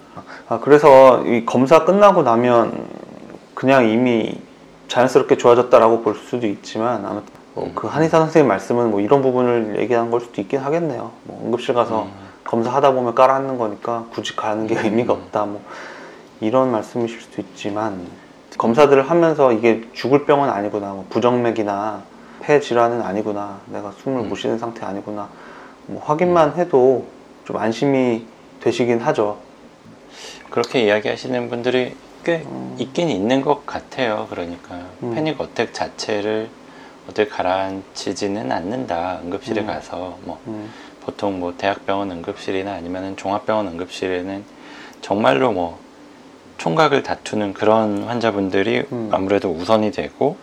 아, 0.47 0.59
그래서 0.59 1.23
이 1.25 1.45
검사 1.45 1.85
끝나고 1.85 2.23
나면 2.23 2.85
그냥 3.55 3.89
이미 3.89 4.39
자연스럽게 4.93 5.37
좋아졌다라고 5.37 6.03
볼 6.03 6.13
수도 6.13 6.45
있지만 6.45 7.03
아무튼 7.03 7.33
뭐 7.55 7.71
그 7.73 7.87
한의사 7.87 8.19
선생님 8.19 8.47
말씀은 8.47 8.91
뭐 8.91 9.01
이런 9.01 9.23
부분을 9.23 9.79
얘기한 9.79 10.11
걸 10.11 10.21
수도 10.21 10.39
있긴 10.39 10.59
하겠네요. 10.59 11.11
뭐 11.23 11.41
응급실 11.43 11.73
가서 11.73 12.03
음. 12.03 12.11
검사하다 12.43 12.93
보면 12.93 13.15
깔아앉는 13.15 13.57
거니까 13.57 14.05
굳이 14.13 14.35
가는 14.35 14.67
게 14.67 14.79
의미가 14.79 15.13
음. 15.13 15.19
없다. 15.19 15.45
뭐 15.45 15.61
이런 16.41 16.71
말씀이실 16.71 17.21
수도 17.21 17.41
있지만 17.41 18.05
검사들을 18.57 19.09
하면서 19.09 19.51
이게 19.51 19.87
죽을 19.93 20.25
병은 20.25 20.47
아니구나. 20.49 20.93
뭐 20.93 21.05
부정맥이나 21.09 22.03
폐 22.41 22.59
질환은 22.59 23.01
아니구나. 23.01 23.61
내가 23.67 23.91
숨을 24.03 24.21
음. 24.21 24.29
못 24.29 24.35
쉬는 24.35 24.59
상태 24.59 24.85
아니구나. 24.85 25.27
뭐 25.87 26.03
확인만 26.03 26.55
해도 26.55 27.07
좀 27.45 27.57
안심이 27.57 28.27
되시긴 28.61 28.99
하죠. 28.99 29.37
그렇게 30.51 30.83
이야기하시는 30.83 31.49
분들이 31.49 31.95
꽤 32.23 32.43
음. 32.45 32.75
있긴 32.79 33.09
있는 33.09 33.41
것 33.41 33.65
같아요. 33.65 34.27
그러니까 34.29 34.75
음. 35.03 35.13
panic 35.13 35.39
attack 35.39 35.73
자체를 35.73 36.49
어떻게 37.05 37.27
가라앉히지는 37.27 38.51
않는다. 38.51 39.19
응급실에 39.23 39.61
음. 39.61 39.67
가서 39.67 40.17
뭐 40.23 40.39
음. 40.47 40.71
보통 41.01 41.39
뭐 41.39 41.53
대학병원 41.57 42.11
응급실이나 42.11 42.73
아니면 42.73 43.17
종합병원 43.17 43.67
응급실에는 43.67 44.43
정말로 45.01 45.51
뭐 45.51 45.79
총각을 46.57 47.03
다투는 47.03 47.53
그런 47.53 48.03
환자분들이 48.03 48.83
음. 48.91 49.09
아무래도 49.11 49.51
우선이 49.51 49.91
되고 49.91 50.37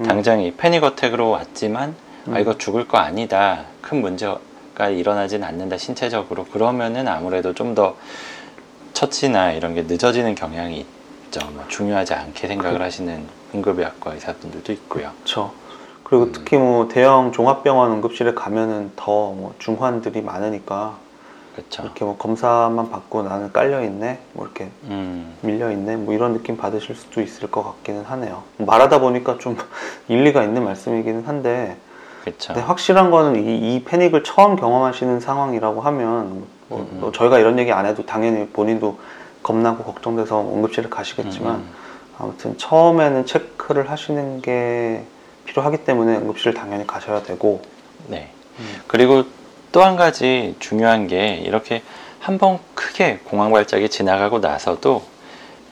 음. 0.00 0.04
당장 0.06 0.40
이 0.40 0.52
panic 0.52 0.82
attack으로 0.82 1.28
왔지만 1.28 1.94
아 2.26 2.30
음. 2.30 2.38
이거 2.38 2.56
죽을 2.56 2.88
거 2.88 2.98
아니다 2.98 3.64
큰 3.82 4.00
문제가 4.00 4.88
일어나진 4.88 5.44
않는다 5.44 5.76
신체적으로 5.76 6.44
그러면은 6.44 7.06
아무래도 7.06 7.52
좀더 7.52 7.96
처치나 8.94 9.52
이런 9.52 9.74
게 9.74 9.82
늦어지는 9.82 10.34
경향이. 10.34 10.84
뭐 11.52 11.64
중요하지 11.68 12.14
않게 12.14 12.48
생각을 12.48 12.80
하시는 12.82 13.26
응급의학과 13.54 14.14
의사분들도 14.14 14.72
있고요. 14.72 15.10
그렇죠. 15.16 15.52
그리고 16.04 16.24
음. 16.24 16.32
특히 16.32 16.56
뭐 16.56 16.88
대형 16.88 17.32
종합병원 17.32 17.92
응급실에 17.92 18.34
가면은 18.34 18.92
더 18.96 19.32
뭐 19.34 19.54
중환들이 19.58 20.22
많으니까 20.22 20.96
그렇죠. 21.54 21.82
이렇게 21.82 22.04
뭐 22.04 22.16
검사만 22.16 22.90
받고 22.90 23.22
나는 23.24 23.52
깔려 23.52 23.82
있네, 23.82 24.20
뭐 24.32 24.46
이렇게 24.46 24.70
음, 24.84 25.34
밀려 25.42 25.70
있네, 25.72 25.96
뭐 25.96 26.14
이런 26.14 26.32
느낌 26.32 26.56
받으실 26.56 26.94
수도 26.94 27.20
있을 27.20 27.50
것 27.50 27.64
같기는 27.64 28.04
하네요. 28.04 28.44
말하다 28.58 29.00
보니까 29.00 29.38
좀 29.38 29.56
일리가 30.08 30.44
있는 30.44 30.62
말씀이기는 30.64 31.24
한데, 31.26 31.76
그렇죠. 32.22 32.54
근데 32.54 32.64
확실한 32.66 33.10
거는 33.10 33.44
이, 33.44 33.74
이 33.74 33.84
패닉을 33.84 34.22
처음 34.22 34.54
경험하시는 34.54 35.18
상황이라고 35.18 35.80
하면 35.80 36.44
뭐, 36.68 36.78
음, 36.78 36.88
음. 36.92 37.00
뭐 37.00 37.12
저희가 37.12 37.40
이런 37.40 37.58
얘기 37.58 37.72
안 37.72 37.86
해도 37.86 38.06
당연히 38.06 38.46
본인도 38.48 38.98
겁나고 39.42 39.84
걱정돼서 39.84 40.40
응급실에 40.40 40.88
가시겠지만 40.88 41.54
음, 41.56 41.70
아무튼 42.18 42.58
처음에는 42.58 43.26
체크를 43.26 43.90
하시는 43.90 44.40
게 44.42 45.04
필요하기 45.46 45.84
때문에 45.84 46.16
응급실 46.16 46.54
당연히 46.54 46.86
가셔야 46.86 47.22
되고 47.22 47.62
네. 48.08 48.30
음. 48.58 48.80
그리고 48.86 49.24
또 49.70 49.82
한 49.82 49.96
가지 49.96 50.56
중요한 50.58 51.06
게 51.06 51.34
이렇게 51.36 51.82
한 52.20 52.38
번 52.38 52.58
크게 52.74 53.20
공황 53.24 53.52
발작이 53.52 53.88
지나가고 53.88 54.38
나서도 54.40 55.02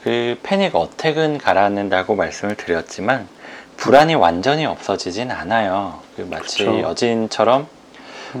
그 0.03 0.39
패닉 0.43 0.75
어택은 0.75 1.39
가라앉는다고 1.39 2.15
말씀을 2.15 2.55
드렸지만 2.55 3.27
불안이 3.75 4.15
완전히 4.15 4.65
없어지진 4.65 5.29
않아요. 5.31 5.99
그 6.15 6.21
마치 6.21 6.59
그쵸. 6.65 6.79
여진처럼 6.81 7.61
음. 7.61 7.67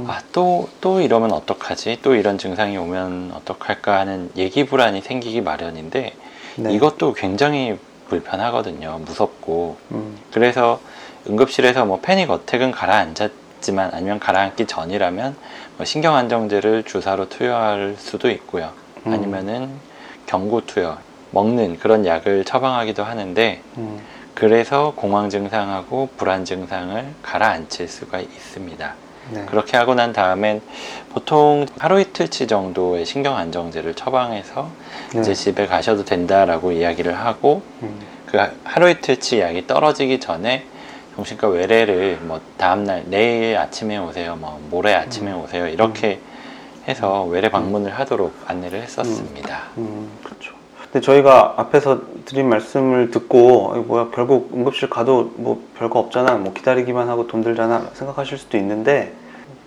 아, 0.07 0.21
또, 0.31 0.69
또 0.81 1.01
이러면 1.01 1.31
어떡하지? 1.31 1.99
또 2.01 2.15
이런 2.15 2.37
증상이 2.37 2.77
오면 2.77 3.31
어떡할까 3.35 3.99
하는 3.99 4.29
얘기 4.35 4.65
불안이 4.65 5.01
생기기 5.01 5.41
마련인데 5.41 6.13
네. 6.57 6.73
이것도 6.73 7.13
굉장히 7.13 7.77
불편하거든요. 8.09 9.01
무섭고. 9.05 9.77
음, 9.91 10.17
그래서 10.31 10.79
응급실에서 11.29 11.85
뭐 11.85 11.99
패닉 12.01 12.29
어택은 12.29 12.71
가라앉았지만 12.71 13.91
아니면 13.93 14.19
가라앉기 14.19 14.65
전이라면 14.65 15.35
뭐 15.77 15.85
신경 15.85 16.15
안정제를 16.15 16.83
주사로 16.83 17.29
투여할 17.29 17.95
수도 17.97 18.29
있고요. 18.29 18.71
음. 19.05 19.13
아니면은 19.13 19.69
경구 20.25 20.65
투여, 20.65 20.97
먹는 21.31 21.79
그런 21.79 22.05
약을 22.05 22.45
처방하기도 22.45 23.03
하는데 23.03 23.61
음, 23.77 23.99
그래서 24.33 24.93
공황 24.95 25.29
증상하고 25.29 26.09
불안 26.17 26.45
증상을 26.45 27.13
가라앉힐 27.23 27.87
수가 27.87 28.19
있습니다. 28.19 29.06
네. 29.31 29.45
그렇게 29.45 29.77
하고 29.77 29.93
난 29.95 30.13
다음엔 30.13 30.61
보통 31.09 31.65
하루 31.79 31.99
이틀치 31.99 32.47
정도의 32.47 33.05
신경 33.05 33.35
안정제를 33.37 33.93
처방해서 33.93 34.69
네. 35.13 35.21
이제 35.21 35.33
집에 35.33 35.67
가셔도 35.67 36.05
된다라고 36.05 36.71
이야기를 36.71 37.17
하고 37.17 37.61
음, 37.81 37.99
그 38.25 38.37
하루 38.63 38.89
이틀치 38.89 39.39
약이 39.39 39.67
떨어지기 39.67 40.19
전에 40.19 40.65
정신과 41.15 41.47
외래를 41.47 42.19
뭐 42.21 42.39
다음날 42.57 43.03
내일 43.07 43.57
아침에 43.57 43.97
오세요, 43.97 44.35
뭐 44.35 44.59
모레 44.69 44.93
아침에 44.93 45.31
오세요 45.33 45.67
이렇게 45.67 46.19
해서 46.87 47.23
외래 47.23 47.49
방문을 47.49 47.97
하도록 47.99 48.33
안내를 48.45 48.81
했었습니다. 48.81 49.63
음, 49.77 50.09
그렇죠. 50.23 50.56
근데 50.97 51.05
저희가 51.05 51.53
앞에서 51.57 51.99
드린 52.25 52.49
말씀을 52.49 53.11
듣고 53.11 53.83
뭐야 53.85 54.07
결국 54.15 54.49
응급실 54.55 54.89
가도 54.89 55.31
뭐 55.35 55.61
별거 55.77 55.99
없잖아, 55.99 56.37
뭐 56.37 56.53
기다리기만 56.53 57.07
하고 57.07 57.27
돈 57.27 57.43
들잖아. 57.43 57.91
생각하실 57.93 58.39
수도 58.39 58.57
있는데 58.57 59.13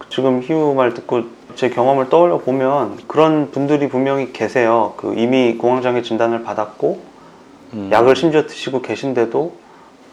지금 0.09 0.43
희우 0.43 0.75
말 0.75 0.93
듣고 0.93 1.23
제 1.55 1.71
경험을 1.71 2.09
떠올려 2.09 2.39
보면 2.39 2.99
그런 3.07 3.53
분들이 3.53 3.89
분명히 3.89 4.33
계세요. 4.33 4.95
그 4.97 5.15
이미 5.17 5.55
공황장애 5.57 6.03
진단을 6.03 6.43
받았고 6.43 7.01
음, 7.75 7.91
약을 7.93 8.17
심지어 8.17 8.45
드시고 8.49 8.83
계신데도 8.83 9.53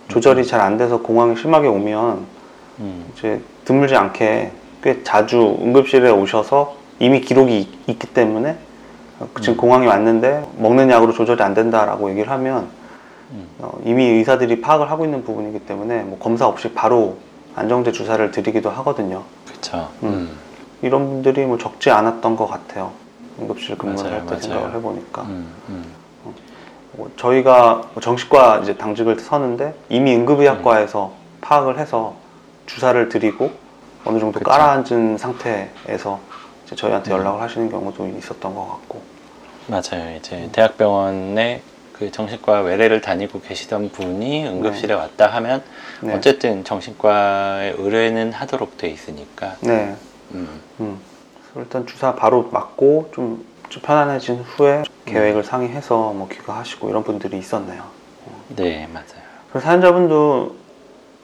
조절이 0.09 0.45
잘 0.45 0.61
안 0.61 0.77
돼서 0.77 1.01
공황이 1.01 1.35
심하게 1.35 1.67
오면 1.67 2.25
음, 2.77 3.05
이제 3.17 3.41
드물지 3.65 3.95
않게 3.95 4.51
꽤 4.83 5.01
자주 5.03 5.57
응급실에 5.61 6.11
오셔서 6.11 6.75
이미 6.99 7.21
기록이 7.21 7.59
있- 7.59 7.89
있기 7.89 8.05
때문에 8.13 8.57
지금 9.41 9.53
음. 9.53 9.57
공황이 9.57 9.87
왔는데 9.87 10.47
먹는 10.57 10.89
약으로 10.89 11.13
조절이 11.13 11.41
안 11.41 11.53
된다라고 11.53 12.09
얘기를 12.11 12.29
하면 12.31 12.67
음. 13.31 13.47
어, 13.59 13.79
이미 13.83 14.05
의사들이 14.05 14.61
파악을 14.61 14.89
하고 14.91 15.05
있는 15.05 15.23
부분이기 15.23 15.59
때문에 15.65 16.03
뭐 16.03 16.19
검사 16.19 16.47
없이 16.47 16.73
바로 16.73 17.17
안정제 17.55 17.91
주사를 17.91 18.31
드리기도 18.31 18.69
하거든요. 18.69 19.23
그렇죠. 19.47 19.89
음. 20.03 20.07
음. 20.07 20.37
이런 20.81 21.07
분들이 21.07 21.45
뭐 21.45 21.57
적지 21.57 21.89
않았던 21.89 22.35
것 22.35 22.47
같아요. 22.47 22.91
응급실 23.39 23.77
근무를 23.77 24.11
할 24.11 24.25
때. 24.25 24.39
생각을 24.39 24.73
해보니까 24.75 25.21
음, 25.23 25.47
음. 25.69 25.85
뭐 26.93 27.11
저희가 27.17 27.83
뭐 27.93 28.01
정식과 28.01 28.59
이제 28.59 28.75
당직을 28.77 29.19
서는데 29.19 29.75
이미 29.89 30.15
응급의학과에서 30.15 31.11
파악을 31.41 31.77
해서 31.77 32.15
주사를 32.65 33.09
드리고 33.09 33.51
어느 34.05 34.19
정도 34.19 34.39
그쵸. 34.39 34.49
깔아앉은 34.49 35.17
상태에서 35.17 36.19
이제 36.67 36.75
저희한테 36.75 37.11
음. 37.11 37.19
연락을 37.19 37.41
하시는 37.41 37.69
경우도 37.69 38.07
있었던 38.07 38.53
것 38.53 38.67
같고 38.67 39.01
맞아요. 39.67 40.15
이제 40.17 40.49
대학병원에 40.51 41.61
그 41.93 42.11
정신과 42.11 42.61
외래를 42.61 43.01
다니고 43.01 43.41
계시던 43.41 43.89
분이 43.91 44.45
응급실에 44.45 44.93
왔다 44.93 45.27
하면 45.27 45.63
네. 46.01 46.13
어쨌든 46.13 46.63
정신과에 46.63 47.75
의뢰는 47.77 48.33
하도록 48.33 48.77
돼 48.77 48.89
있으니까. 48.89 49.55
네. 49.61 49.95
음, 50.33 50.61
음. 50.79 50.99
일단 51.55 51.87
주사 51.87 52.13
바로 52.13 52.49
맞고 52.51 53.11
좀, 53.13 53.45
좀 53.69 53.81
편안해진 53.81 54.41
후에 54.41 54.83
계획을 55.05 55.43
상의해서 55.43 56.13
뭐 56.13 56.27
귀가하시고 56.27 56.89
이런 56.89 57.03
분들이 57.03 57.37
있었네요. 57.39 57.83
네 58.49 58.87
맞아요. 58.93 59.25
그래서 59.49 59.65
사연자분도 59.65 60.55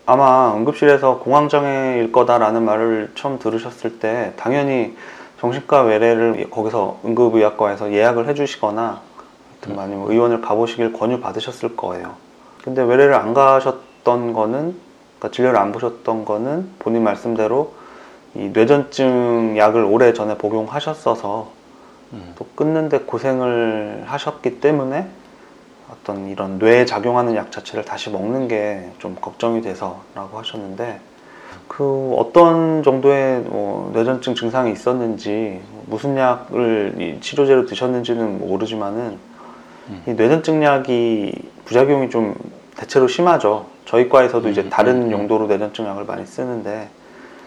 아마 0.06 0.54
응급실에서 0.56 1.20
공황장애일 1.20 2.12
거다라는 2.12 2.64
말을 2.64 3.12
처음 3.16 3.40
들으셨을 3.40 4.00
때 4.00 4.34
당연히 4.38 4.96
정신과 5.44 5.82
외래를 5.82 6.50
거기서 6.50 7.00
응급의학과에서 7.04 7.92
예약을 7.92 8.30
해주시거나 8.30 9.02
하여튼 9.52 9.76
많이 9.76 9.94
뭐 9.94 10.10
의원을 10.10 10.40
가보시길 10.40 10.94
권유 10.94 11.20
받으셨을 11.20 11.76
거예요. 11.76 12.14
근데 12.64 12.82
외래를 12.82 13.14
안 13.14 13.34
가셨던 13.34 14.32
거는 14.32 14.74
그러니까 15.20 15.36
진료를 15.36 15.60
안 15.60 15.74
보셨던 15.74 16.24
거는 16.24 16.70
본인 16.80 17.04
말씀대로 17.04 17.74
이 18.36 18.52
뇌전증 18.54 19.58
약을 19.58 19.84
오래 19.84 20.14
전에 20.14 20.38
복용하셨어서 20.38 21.50
음, 22.14 22.34
또 22.38 22.46
끊는데 22.56 23.00
고생을 23.00 24.04
하셨기 24.06 24.62
때문에 24.62 25.10
어떤 25.92 26.30
이런 26.30 26.58
뇌에 26.58 26.86
작용하는 26.86 27.36
약 27.36 27.52
자체를 27.52 27.84
다시 27.84 28.10
먹는 28.10 28.48
게 28.48 28.90
좀 29.00 29.18
걱정이 29.20 29.62
돼서라고 29.62 30.40
하셨는데 30.40 31.02
그 31.68 32.14
어떤 32.18 32.84
정도의 32.84 33.42
뭐 33.42 33.92
뇌전증 33.94 34.36
증상이 34.36 34.72
있었는지 34.72 35.62
무슨 35.86 36.18
약을 36.18 36.96
이 37.00 37.22
치료제로 37.22 37.66
드셨는지는 37.66 38.40
모르지만은 38.40 39.18
음. 39.90 40.04
이 40.08 40.12
뇌전증 40.12 40.64
약이 40.64 41.34
부작용이 41.66 42.10
좀 42.10 42.36
대체로 42.76 43.08
심하죠. 43.08 43.66
저희 43.86 44.10
과에서도 44.10 44.48
이제 44.50 44.62
음, 44.62 44.70
다른 44.70 44.96
음, 44.96 45.08
음. 45.08 45.12
용도로 45.12 45.48
뇌전증 45.48 45.86
약을 45.86 46.06
많이 46.06 46.26
쓰는데 46.26 46.90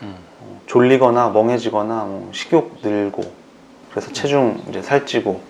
음, 0.02 0.16
어, 0.40 0.60
졸리거나 0.66 1.30
멍해지거나 1.30 2.04
뭐 2.04 2.28
식욕 2.32 2.78
늘고 2.82 3.22
그래서 3.90 4.12
체중 4.12 4.60
이제 4.68 4.82
살찌고 4.82 5.40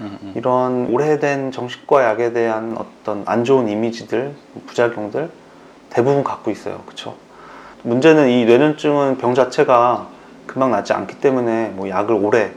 음, 0.00 0.18
음. 0.22 0.32
이런 0.36 0.86
오래된 0.86 1.52
정신과 1.52 2.04
약에 2.04 2.32
대한 2.32 2.76
어떤 2.78 3.22
안 3.26 3.44
좋은 3.44 3.68
이미지들, 3.68 4.34
부작용들 4.66 5.30
대부분 5.90 6.24
갖고 6.24 6.50
있어요. 6.50 6.82
그렇죠? 6.86 7.16
문제는 7.82 8.28
이 8.28 8.44
뇌전증은 8.44 9.18
병 9.18 9.34
자체가 9.34 10.08
금방 10.46 10.70
낫지 10.70 10.92
않기 10.92 11.20
때문에 11.20 11.68
뭐 11.74 11.88
약을 11.88 12.14
오래 12.14 12.50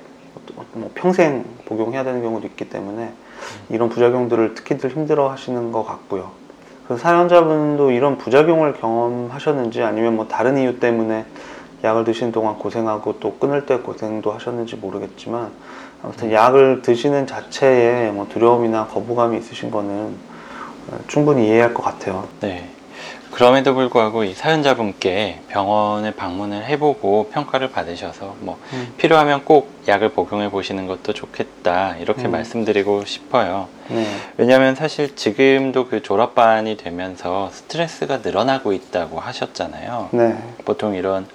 뭐 0.73 0.89
평생 0.95 1.45
복용해야 1.65 2.03
되는 2.03 2.21
경우도 2.21 2.47
있기 2.47 2.69
때문에 2.69 3.13
이런 3.69 3.89
부작용들을 3.89 4.55
특히들 4.55 4.89
힘들어 4.89 5.29
하시는 5.29 5.71
것 5.71 5.83
같고요. 5.85 6.31
그래서 6.85 7.01
사연자분도 7.01 7.91
이런 7.91 8.17
부작용을 8.17 8.73
경험하셨는지 8.73 9.83
아니면 9.83 10.15
뭐 10.15 10.27
다른 10.27 10.57
이유 10.57 10.79
때문에 10.79 11.25
약을 11.83 12.03
드시는 12.03 12.31
동안 12.31 12.55
고생하고 12.55 13.19
또 13.19 13.35
끊을 13.37 13.65
때 13.65 13.77
고생도 13.77 14.31
하셨는지 14.31 14.75
모르겠지만 14.77 15.51
아무튼 16.01 16.31
약을 16.31 16.81
드시는 16.81 17.27
자체에 17.27 18.11
뭐 18.11 18.27
두려움이나 18.29 18.87
거부감이 18.87 19.37
있으신 19.37 19.71
거는 19.71 20.15
어, 20.91 20.99
충분히 21.07 21.47
이해할 21.47 21.73
것 21.73 21.83
같아요. 21.83 22.27
네. 22.41 22.69
그럼에도 23.31 23.73
불구하고 23.73 24.23
이 24.23 24.33
사연자분께 24.33 25.41
병원에 25.47 26.13
방문을 26.13 26.65
해보고 26.65 27.29
평가를 27.33 27.71
받으셔서 27.71 28.35
뭐 28.39 28.59
음. 28.73 28.93
필요하면 28.97 29.43
꼭 29.43 29.71
약을 29.87 30.09
복용해 30.09 30.51
보시는 30.51 30.85
것도 30.85 31.13
좋겠다 31.13 31.95
이렇게 31.97 32.25
음. 32.25 32.31
말씀드리고 32.31 33.05
싶어요. 33.05 33.67
네, 33.89 34.05
왜냐하면 34.37 34.75
사실 34.75 35.15
지금도 35.15 35.87
그 35.87 36.03
졸업반이 36.03 36.77
되면서 36.77 37.49
스트레스가 37.51 38.17
늘어나고 38.17 38.71
있다고 38.71 39.19
하셨잖아요. 39.19 40.09
네, 40.11 40.37
보통 40.63 40.93
이런 40.93 41.27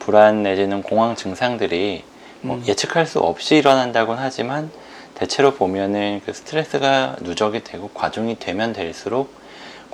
불안 0.00 0.42
내지는 0.42 0.82
공황 0.82 1.14
증상들이 1.14 2.02
뭐 2.40 2.56
음. 2.56 2.64
예측할 2.66 3.06
수 3.06 3.20
없이 3.20 3.56
일어난다곤 3.56 4.18
하지만 4.18 4.70
대체로 5.14 5.54
보면은 5.54 6.20
그 6.26 6.32
스트레스가 6.32 7.16
누적이 7.20 7.62
되고 7.62 7.88
과중이 7.94 8.38
되면 8.40 8.72
될수록 8.72 9.32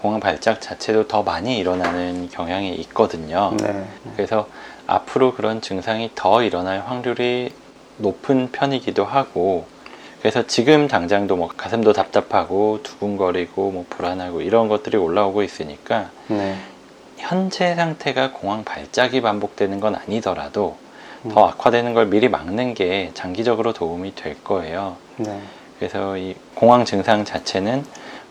공황 0.01 0.21
발작 0.21 0.61
자체도 0.61 1.09
더 1.09 1.23
많이 1.23 1.59
일어나는 1.59 2.29
경향이 2.31 2.75
있거든요. 2.77 3.55
네. 3.61 3.85
그래서 4.17 4.49
앞으로 4.87 5.35
그런 5.35 5.61
증상이 5.61 6.11
더 6.15 6.43
일어날 6.43 6.81
확률이 6.81 7.53
높은 7.99 8.51
편이기도 8.51 9.05
하고 9.05 9.67
그래서 10.21 10.47
지금 10.47 10.89
당장도 10.89 11.37
뭐 11.37 11.49
가슴도 11.55 11.93
답답하고 11.93 12.81
두근거리고 12.83 13.71
뭐 13.71 13.87
불안하고 13.89 14.43
이런 14.43 14.69
것들이 14.69 14.97
올라오고 14.97 15.43
있으니까 15.43 16.11
네. 16.29 16.57
현재 17.19 17.75
상태가 17.75 18.33
공황 18.33 18.65
발작이 18.65 19.21
반복되는 19.21 19.81
건 19.81 19.97
아니더라도 19.97 20.77
음. 21.25 21.31
더 21.31 21.47
악화되는 21.47 21.93
걸 21.95 22.07
미리 22.07 22.29
막는 22.29 22.75
게 22.75 23.11
장기적으로 23.15 23.75
도움이 23.75 24.15
될 24.15 24.43
거예요. 24.43 24.97
네. 25.17 25.41
그래서 25.79 26.17
이 26.17 26.35
공황 26.55 26.85
증상 26.85 27.25
자체는 27.25 27.85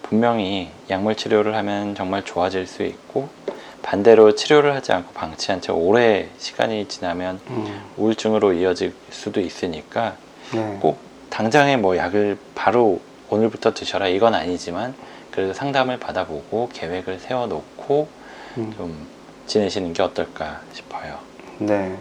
분명히 0.04 0.70
약물 0.90 1.16
치료를 1.16 1.56
하면 1.56 1.96
정말 1.96 2.24
좋아질 2.24 2.66
수 2.66 2.84
있고 2.84 3.30
반대로 3.82 4.36
치료를 4.36 4.74
하지 4.76 4.92
않고 4.92 5.14
방치한 5.14 5.62
채 5.62 5.72
오래 5.72 6.30
시간이 6.38 6.88
지나면 6.88 7.40
음. 7.50 7.82
우울증으로 7.98 8.54
이어질 8.54 8.94
수도 9.10 9.40
있으니까 9.40 10.16
네. 10.54 10.78
꼭 10.82 11.00
당장에 11.30 11.78
뭐 11.78 11.96
약을 11.96 12.38
바로 12.56 13.02
오늘부터 13.30 13.74
드셔라 13.74 14.08
이건 14.08 14.34
아니지만 14.34 14.96
그래도 15.32 15.54
상담을 15.54 16.00
받아보고 16.00 16.70
계획을 16.74 17.20
세워놓고 17.20 18.08
음. 18.58 18.74
좀 18.76 19.08
지내시는 19.46 19.94
게 19.94 20.04
어떨까 20.04 20.62
싶어요. 20.74 21.18
네. 21.60 21.96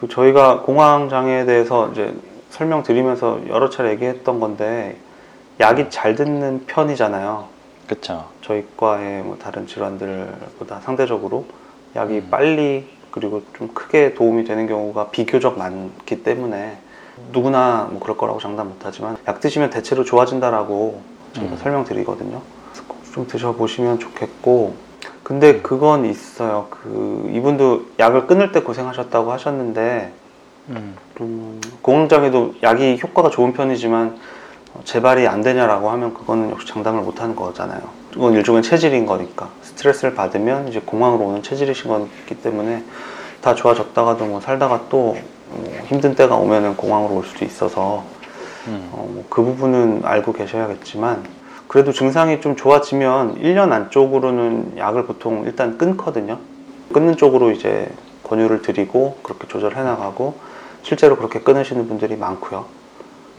그 0.00 0.08
저희가 0.08 0.62
공황 0.62 1.08
장애에 1.08 1.44
대해서 1.44 1.90
이제 1.90 2.14
설명드리면서 2.50 3.42
여러 3.48 3.68
차례 3.70 3.90
얘기했던 3.92 4.40
건데 4.40 4.96
약이 5.60 5.90
잘 5.90 6.14
듣는 6.16 6.64
편이잖아요. 6.66 7.44
그쵸? 7.86 8.24
저희 8.40 8.64
과의 8.76 9.22
뭐 9.22 9.36
다른 9.38 9.66
질환들보다 9.66 10.80
상대적으로 10.80 11.44
약이 11.94 12.14
음. 12.14 12.28
빨리 12.30 12.86
그리고 13.10 13.42
좀 13.56 13.68
크게 13.74 14.14
도움이 14.14 14.44
되는 14.44 14.66
경우가 14.66 15.10
비교적 15.10 15.58
많기 15.58 16.22
때문에 16.22 16.78
누구나 17.32 17.88
뭐 17.90 18.00
그럴 18.00 18.16
거라고 18.16 18.40
장담 18.40 18.68
못하지만 18.68 19.16
약 19.28 19.40
드시면 19.40 19.70
대체로 19.70 20.04
좋아진다라고 20.04 21.02
저희가 21.34 21.52
음. 21.52 21.58
설명드리거든요. 21.58 22.40
좀 23.12 23.26
드셔보시면 23.26 23.98
좋겠고 23.98 24.74
근데 25.22 25.60
그건 25.60 26.06
있어요. 26.06 26.68
그 26.70 27.30
이분도 27.34 27.86
약을 27.98 28.26
끊을 28.26 28.52
때 28.52 28.62
고생하셨다고 28.62 29.30
하셨는데 29.32 30.12
음. 30.70 30.96
음, 31.20 31.60
공황장애도 31.82 32.54
약이 32.62 33.00
효과가 33.02 33.28
좋은 33.30 33.52
편이지만 33.52 34.06
어, 34.08 34.39
재발이 34.84 35.26
안 35.26 35.42
되냐라고 35.42 35.90
하면 35.90 36.14
그거는 36.14 36.50
역시 36.50 36.66
장담을 36.68 37.02
못 37.02 37.20
하는 37.20 37.36
거잖아요. 37.36 37.80
그건 38.12 38.34
일종의 38.34 38.62
체질인 38.62 39.06
거니까 39.06 39.48
스트레스를 39.62 40.14
받으면 40.14 40.68
이제 40.68 40.80
공황으로 40.80 41.24
오는 41.24 41.42
체질이신 41.42 41.90
거기 41.90 42.40
때문에 42.42 42.84
다 43.40 43.54
좋아졌다가도 43.54 44.26
뭐 44.26 44.40
살다가 44.40 44.86
또 44.88 45.16
뭐 45.50 45.64
힘든 45.86 46.14
때가 46.14 46.36
오면은 46.36 46.76
공황으로 46.76 47.16
올 47.16 47.24
수도 47.24 47.44
있어서 47.44 48.04
음. 48.68 48.88
어, 48.92 49.08
뭐 49.12 49.24
그 49.28 49.42
부분은 49.42 50.02
알고 50.04 50.32
계셔야겠지만 50.32 51.24
그래도 51.68 51.92
증상이 51.92 52.40
좀 52.40 52.56
좋아지면 52.56 53.40
1년 53.40 53.72
안쪽으로는 53.72 54.74
약을 54.76 55.06
보통 55.06 55.44
일단 55.46 55.78
끊거든요. 55.78 56.38
끊는 56.92 57.16
쪽으로 57.16 57.52
이제 57.52 57.88
권유를 58.24 58.62
드리고 58.62 59.18
그렇게 59.22 59.46
조절해 59.46 59.82
나가고 59.82 60.34
실제로 60.82 61.16
그렇게 61.16 61.40
끊으시는 61.40 61.86
분들이 61.86 62.16
많고요. 62.16 62.64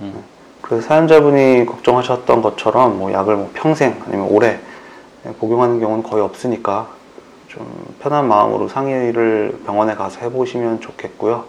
음. 0.02 0.24
그래서 0.62 0.88
사연자분이 0.88 1.65
걱정하셨던 1.65 2.41
것처럼 2.41 2.97
뭐 2.97 3.12
약을 3.12 3.36
뭐 3.36 3.50
평생 3.54 4.02
아니면 4.06 4.28
오래 4.30 4.60
복용하는 5.39 5.80
경우는 5.80 6.04
거의 6.04 6.24
없으니까 6.24 6.88
좀 7.47 7.67
편한 8.00 8.28
마음으로 8.28 8.67
상의를 8.67 9.60
병원에 9.65 9.95
가서 9.95 10.19
해보시면 10.21 10.80
좋겠고요. 10.80 11.43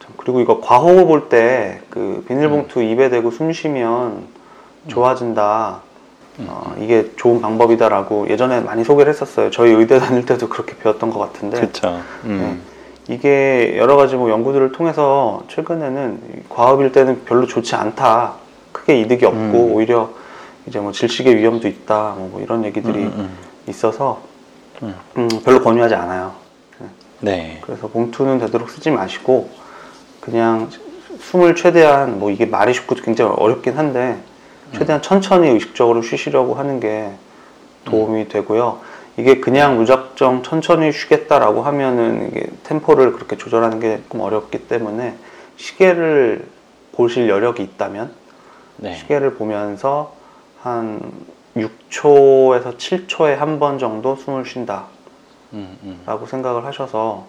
참, 0.00 0.12
그리고 0.16 0.40
이거 0.40 0.60
과호흡 0.60 1.10
올때그 1.10 2.24
비닐봉투 2.28 2.82
입에 2.82 3.08
대고 3.10 3.30
숨 3.30 3.52
쉬면 3.52 4.26
좋아진다. 4.88 5.80
음. 6.38 6.46
어, 6.48 6.74
이게 6.78 7.10
좋은 7.16 7.40
방법이다라고 7.40 8.28
예전에 8.28 8.60
많이 8.60 8.84
소개를 8.84 9.12
했었어요. 9.12 9.50
저희 9.50 9.72
의대 9.72 9.98
다닐 9.98 10.24
때도 10.24 10.48
그렇게 10.48 10.76
배웠던 10.78 11.10
것 11.10 11.18
같은데 11.18 11.60
그쵸? 11.60 12.00
음. 12.24 12.62
이게 13.08 13.74
여러 13.76 13.96
가지 13.96 14.14
뭐 14.14 14.30
연구들을 14.30 14.72
통해서 14.72 15.42
최근에는 15.48 16.20
이 16.36 16.40
과업일 16.48 16.92
때는 16.92 17.24
별로 17.24 17.46
좋지 17.46 17.74
않다. 17.74 18.34
크게 18.72 19.00
이득이 19.00 19.24
없고 19.24 19.38
음. 19.38 19.72
오히려 19.72 20.10
이제 20.66 20.78
뭐 20.78 20.92
질식의 20.92 21.36
위험도 21.36 21.68
있다. 21.68 22.14
뭐 22.16 22.40
이런 22.42 22.64
얘기들이 22.64 22.98
음, 23.04 23.12
음, 23.16 23.38
있어서 23.68 24.22
음. 24.82 24.94
음, 25.16 25.28
별로 25.44 25.62
권유하지 25.62 25.94
않아요. 25.94 26.32
네. 27.20 27.60
그래서 27.62 27.86
봉투는 27.88 28.40
되도록 28.40 28.68
쓰지 28.70 28.90
마시고 28.90 29.48
그냥 30.20 30.68
숨을 31.20 31.54
최대한 31.54 32.18
뭐 32.18 32.30
이게 32.30 32.46
말이 32.46 32.74
쉽고 32.74 32.96
굉장히 32.96 33.32
어렵긴 33.36 33.78
한데 33.78 34.18
최대한 34.74 35.02
천천히 35.02 35.48
의식적으로 35.50 36.02
쉬시려고 36.02 36.54
하는 36.54 36.80
게 36.80 37.10
도움이 37.84 38.28
되고요. 38.28 38.80
이게 39.16 39.40
그냥 39.40 39.76
무작정 39.76 40.42
천천히 40.42 40.90
쉬겠다라고 40.92 41.62
하면은 41.62 42.28
이게 42.28 42.46
템포를 42.64 43.12
그렇게 43.12 43.36
조절하는 43.36 43.78
게 43.78 44.00
조금 44.04 44.20
어렵기 44.20 44.66
때문에 44.66 45.14
시계를 45.56 46.46
보실 46.92 47.28
여력이 47.28 47.62
있다면 47.62 48.12
네. 48.82 48.96
시계를 48.96 49.34
보면서 49.34 50.12
한 50.62 51.00
6초에서 51.56 52.76
7초에 52.76 53.36
한 53.36 53.58
번 53.58 53.78
정도 53.78 54.16
숨을 54.16 54.44
쉰다. 54.44 54.84
음, 55.52 55.76
음. 55.84 56.00
라고 56.06 56.26
생각을 56.26 56.64
하셔서 56.64 57.26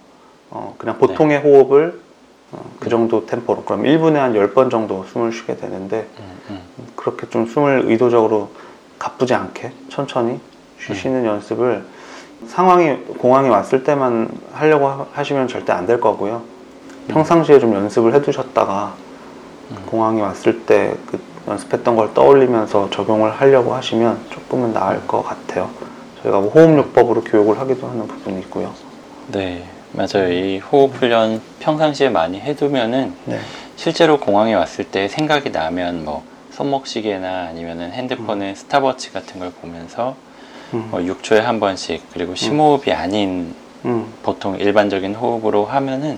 어, 0.50 0.76
그냥 0.78 0.98
보통의 0.98 1.39
호흡을 1.39 2.00
어, 2.52 2.66
그 2.80 2.89
정도 2.89 3.26
템포로 3.26 3.63
그럼 3.63 3.84
1분에 3.84 4.13
한 4.13 4.34
10번 4.34 4.72
정도 4.72 5.04
숨을 5.06 5.32
쉬게 5.32 5.58
되는데 5.58 6.08
음, 6.20 6.39
음. 6.50 6.60
그렇게 6.96 7.28
좀 7.30 7.46
숨을 7.46 7.84
의도적으로 7.86 8.50
가쁘지 8.98 9.34
않게 9.34 9.72
천천히 9.89 10.39
쉬시는 10.80 11.26
연습을 11.26 11.84
상황이 12.48 12.96
공황이 13.18 13.50
왔을 13.50 13.84
때만 13.84 14.30
하려고 14.54 14.88
하- 14.88 15.06
하시면 15.13 15.48
절대 15.48 15.72
안 15.74 15.86
될 15.86 16.00
거고요. 16.00 16.42
평상시에 17.10 17.60
좀 17.60 17.74
연습을 17.74 18.13
해두셨다가 18.16 18.94
음. 19.72 19.78
공황이 19.88 20.22
왔을 20.22 20.66
때 20.66 20.96
그 21.08 21.20
연습했던 21.48 21.96
걸 21.96 22.14
떠올리면서 22.14 22.90
적용을 22.90 23.32
하려고 23.32 23.74
하시면 23.74 24.26
조금은 24.30 24.74
나을 24.74 25.06
것 25.08 25.24
같아요. 25.24 25.70
저희가 26.22 26.40
뭐 26.40 26.50
호흡요법으로 26.50 27.24
교육을 27.24 27.60
하기도 27.60 27.88
하는 27.88 28.08
부분이 28.08 28.40
있고요. 28.42 28.74
네. 29.28 29.64
맞아요. 29.92 30.32
이 30.32 30.58
호흡 30.58 30.96
훈련 30.96 31.40
평상시에 31.60 32.10
많이 32.10 32.40
해두면은 32.40 33.14
네. 33.26 33.40
실제로 33.76 34.20
공항에 34.20 34.54
왔을 34.56 34.86
때 34.86 35.08
생각이 35.08 35.52
나면 35.52 36.04
뭐 36.04 36.24
손목시계나 36.52 37.48
아니면은 37.50 37.92
핸드폰에 37.92 38.56
스탑워치 38.56 39.12
같은 39.14 39.40
걸 39.40 39.52
보면서 39.52 40.16
음. 40.74 40.88
뭐 40.90 41.00
6초에 41.00 41.40
한 41.42 41.60
번씩 41.60 42.04
그리고 42.12 42.34
심호흡이 42.34 42.92
아닌 42.92 43.54
음. 43.86 44.12
보통 44.24 44.58
일반적인 44.58 45.14
호흡으로 45.14 45.66
하면은 45.66 46.18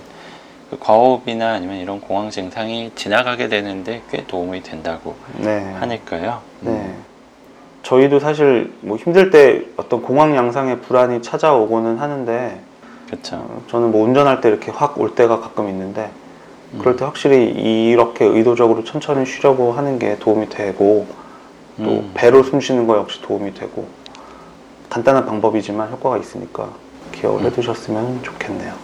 그 0.70 0.78
과호흡이나 0.80 1.52
아니면 1.52 1.76
이런 1.76 2.00
공황 2.00 2.30
증상이 2.30 2.90
지나가게 2.96 3.48
되는데 3.48 4.02
꽤 4.10 4.26
도움이 4.26 4.62
된다고 4.62 5.14
네. 5.38 5.72
하니까요. 5.78 6.40
네. 6.60 6.70
음, 6.70 7.04
저희도 7.82 8.18
사실 8.18 8.72
뭐 8.80 8.96
힘들 8.96 9.30
때 9.30 9.62
어떤 9.76 10.02
공황 10.02 10.34
양상의 10.34 10.80
불안이 10.80 11.22
찾아오고는 11.22 11.98
하는데 11.98 12.60
그렇죠. 13.06 13.36
어, 13.36 13.62
저는 13.68 13.92
뭐 13.92 14.04
운전할 14.04 14.40
때 14.40 14.48
이렇게 14.48 14.72
확 14.72 14.98
올 14.98 15.14
때가 15.14 15.38
가끔 15.40 15.68
있는데 15.68 16.10
음. 16.74 16.78
그럴 16.80 16.96
때 16.96 17.04
확실히 17.04 17.44
이렇게 17.90 18.24
의도적으로 18.24 18.82
천천히 18.82 19.24
쉬려고 19.24 19.70
하는 19.72 20.00
게 20.00 20.18
도움이 20.18 20.48
되고 20.48 21.06
또 21.76 21.84
음. 21.84 22.10
배로 22.14 22.42
숨 22.42 22.60
쉬는 22.60 22.88
거 22.88 22.96
역시 22.96 23.22
도움이 23.22 23.54
되고 23.54 23.86
간단한 24.90 25.26
방법이지만 25.26 25.92
효과가 25.92 26.18
있으니까 26.18 26.70
기억을 27.12 27.42
음. 27.42 27.46
해두셨으면 27.46 28.24
좋겠네요. 28.24 28.74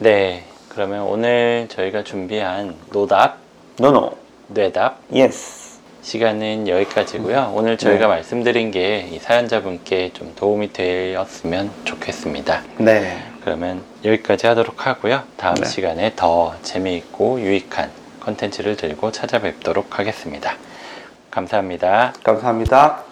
네. 0.00 0.44
그러면 0.70 1.02
오늘 1.02 1.66
저희가 1.68 2.04
준비한 2.04 2.74
노답, 2.92 3.38
no 3.78 3.93
no. 3.93 4.16
뇌답 4.48 5.00
yes. 5.12 5.70
시간은 6.02 6.66
여기까지고요. 6.68 7.52
오늘 7.54 7.76
저희가 7.76 8.02
네. 8.02 8.06
말씀드린 8.06 8.70
게 8.70 9.08
이 9.12 9.18
사연자분께 9.18 10.12
좀 10.14 10.32
도움이 10.36 10.72
되었으면 10.72 11.70
좋겠습니다. 11.84 12.62
네. 12.78 13.22
그러면 13.44 13.82
여기까지 14.04 14.46
하도록 14.46 14.86
하고요. 14.86 15.22
다음 15.36 15.54
네. 15.56 15.66
시간에 15.66 16.12
더 16.16 16.54
재미있고 16.62 17.40
유익한 17.40 17.90
컨텐츠를 18.20 18.76
들고 18.76 19.10
찾아뵙도록 19.12 19.98
하겠습니다. 19.98 20.54
감사합니다. 21.30 22.14
감사합니다. 22.22 23.09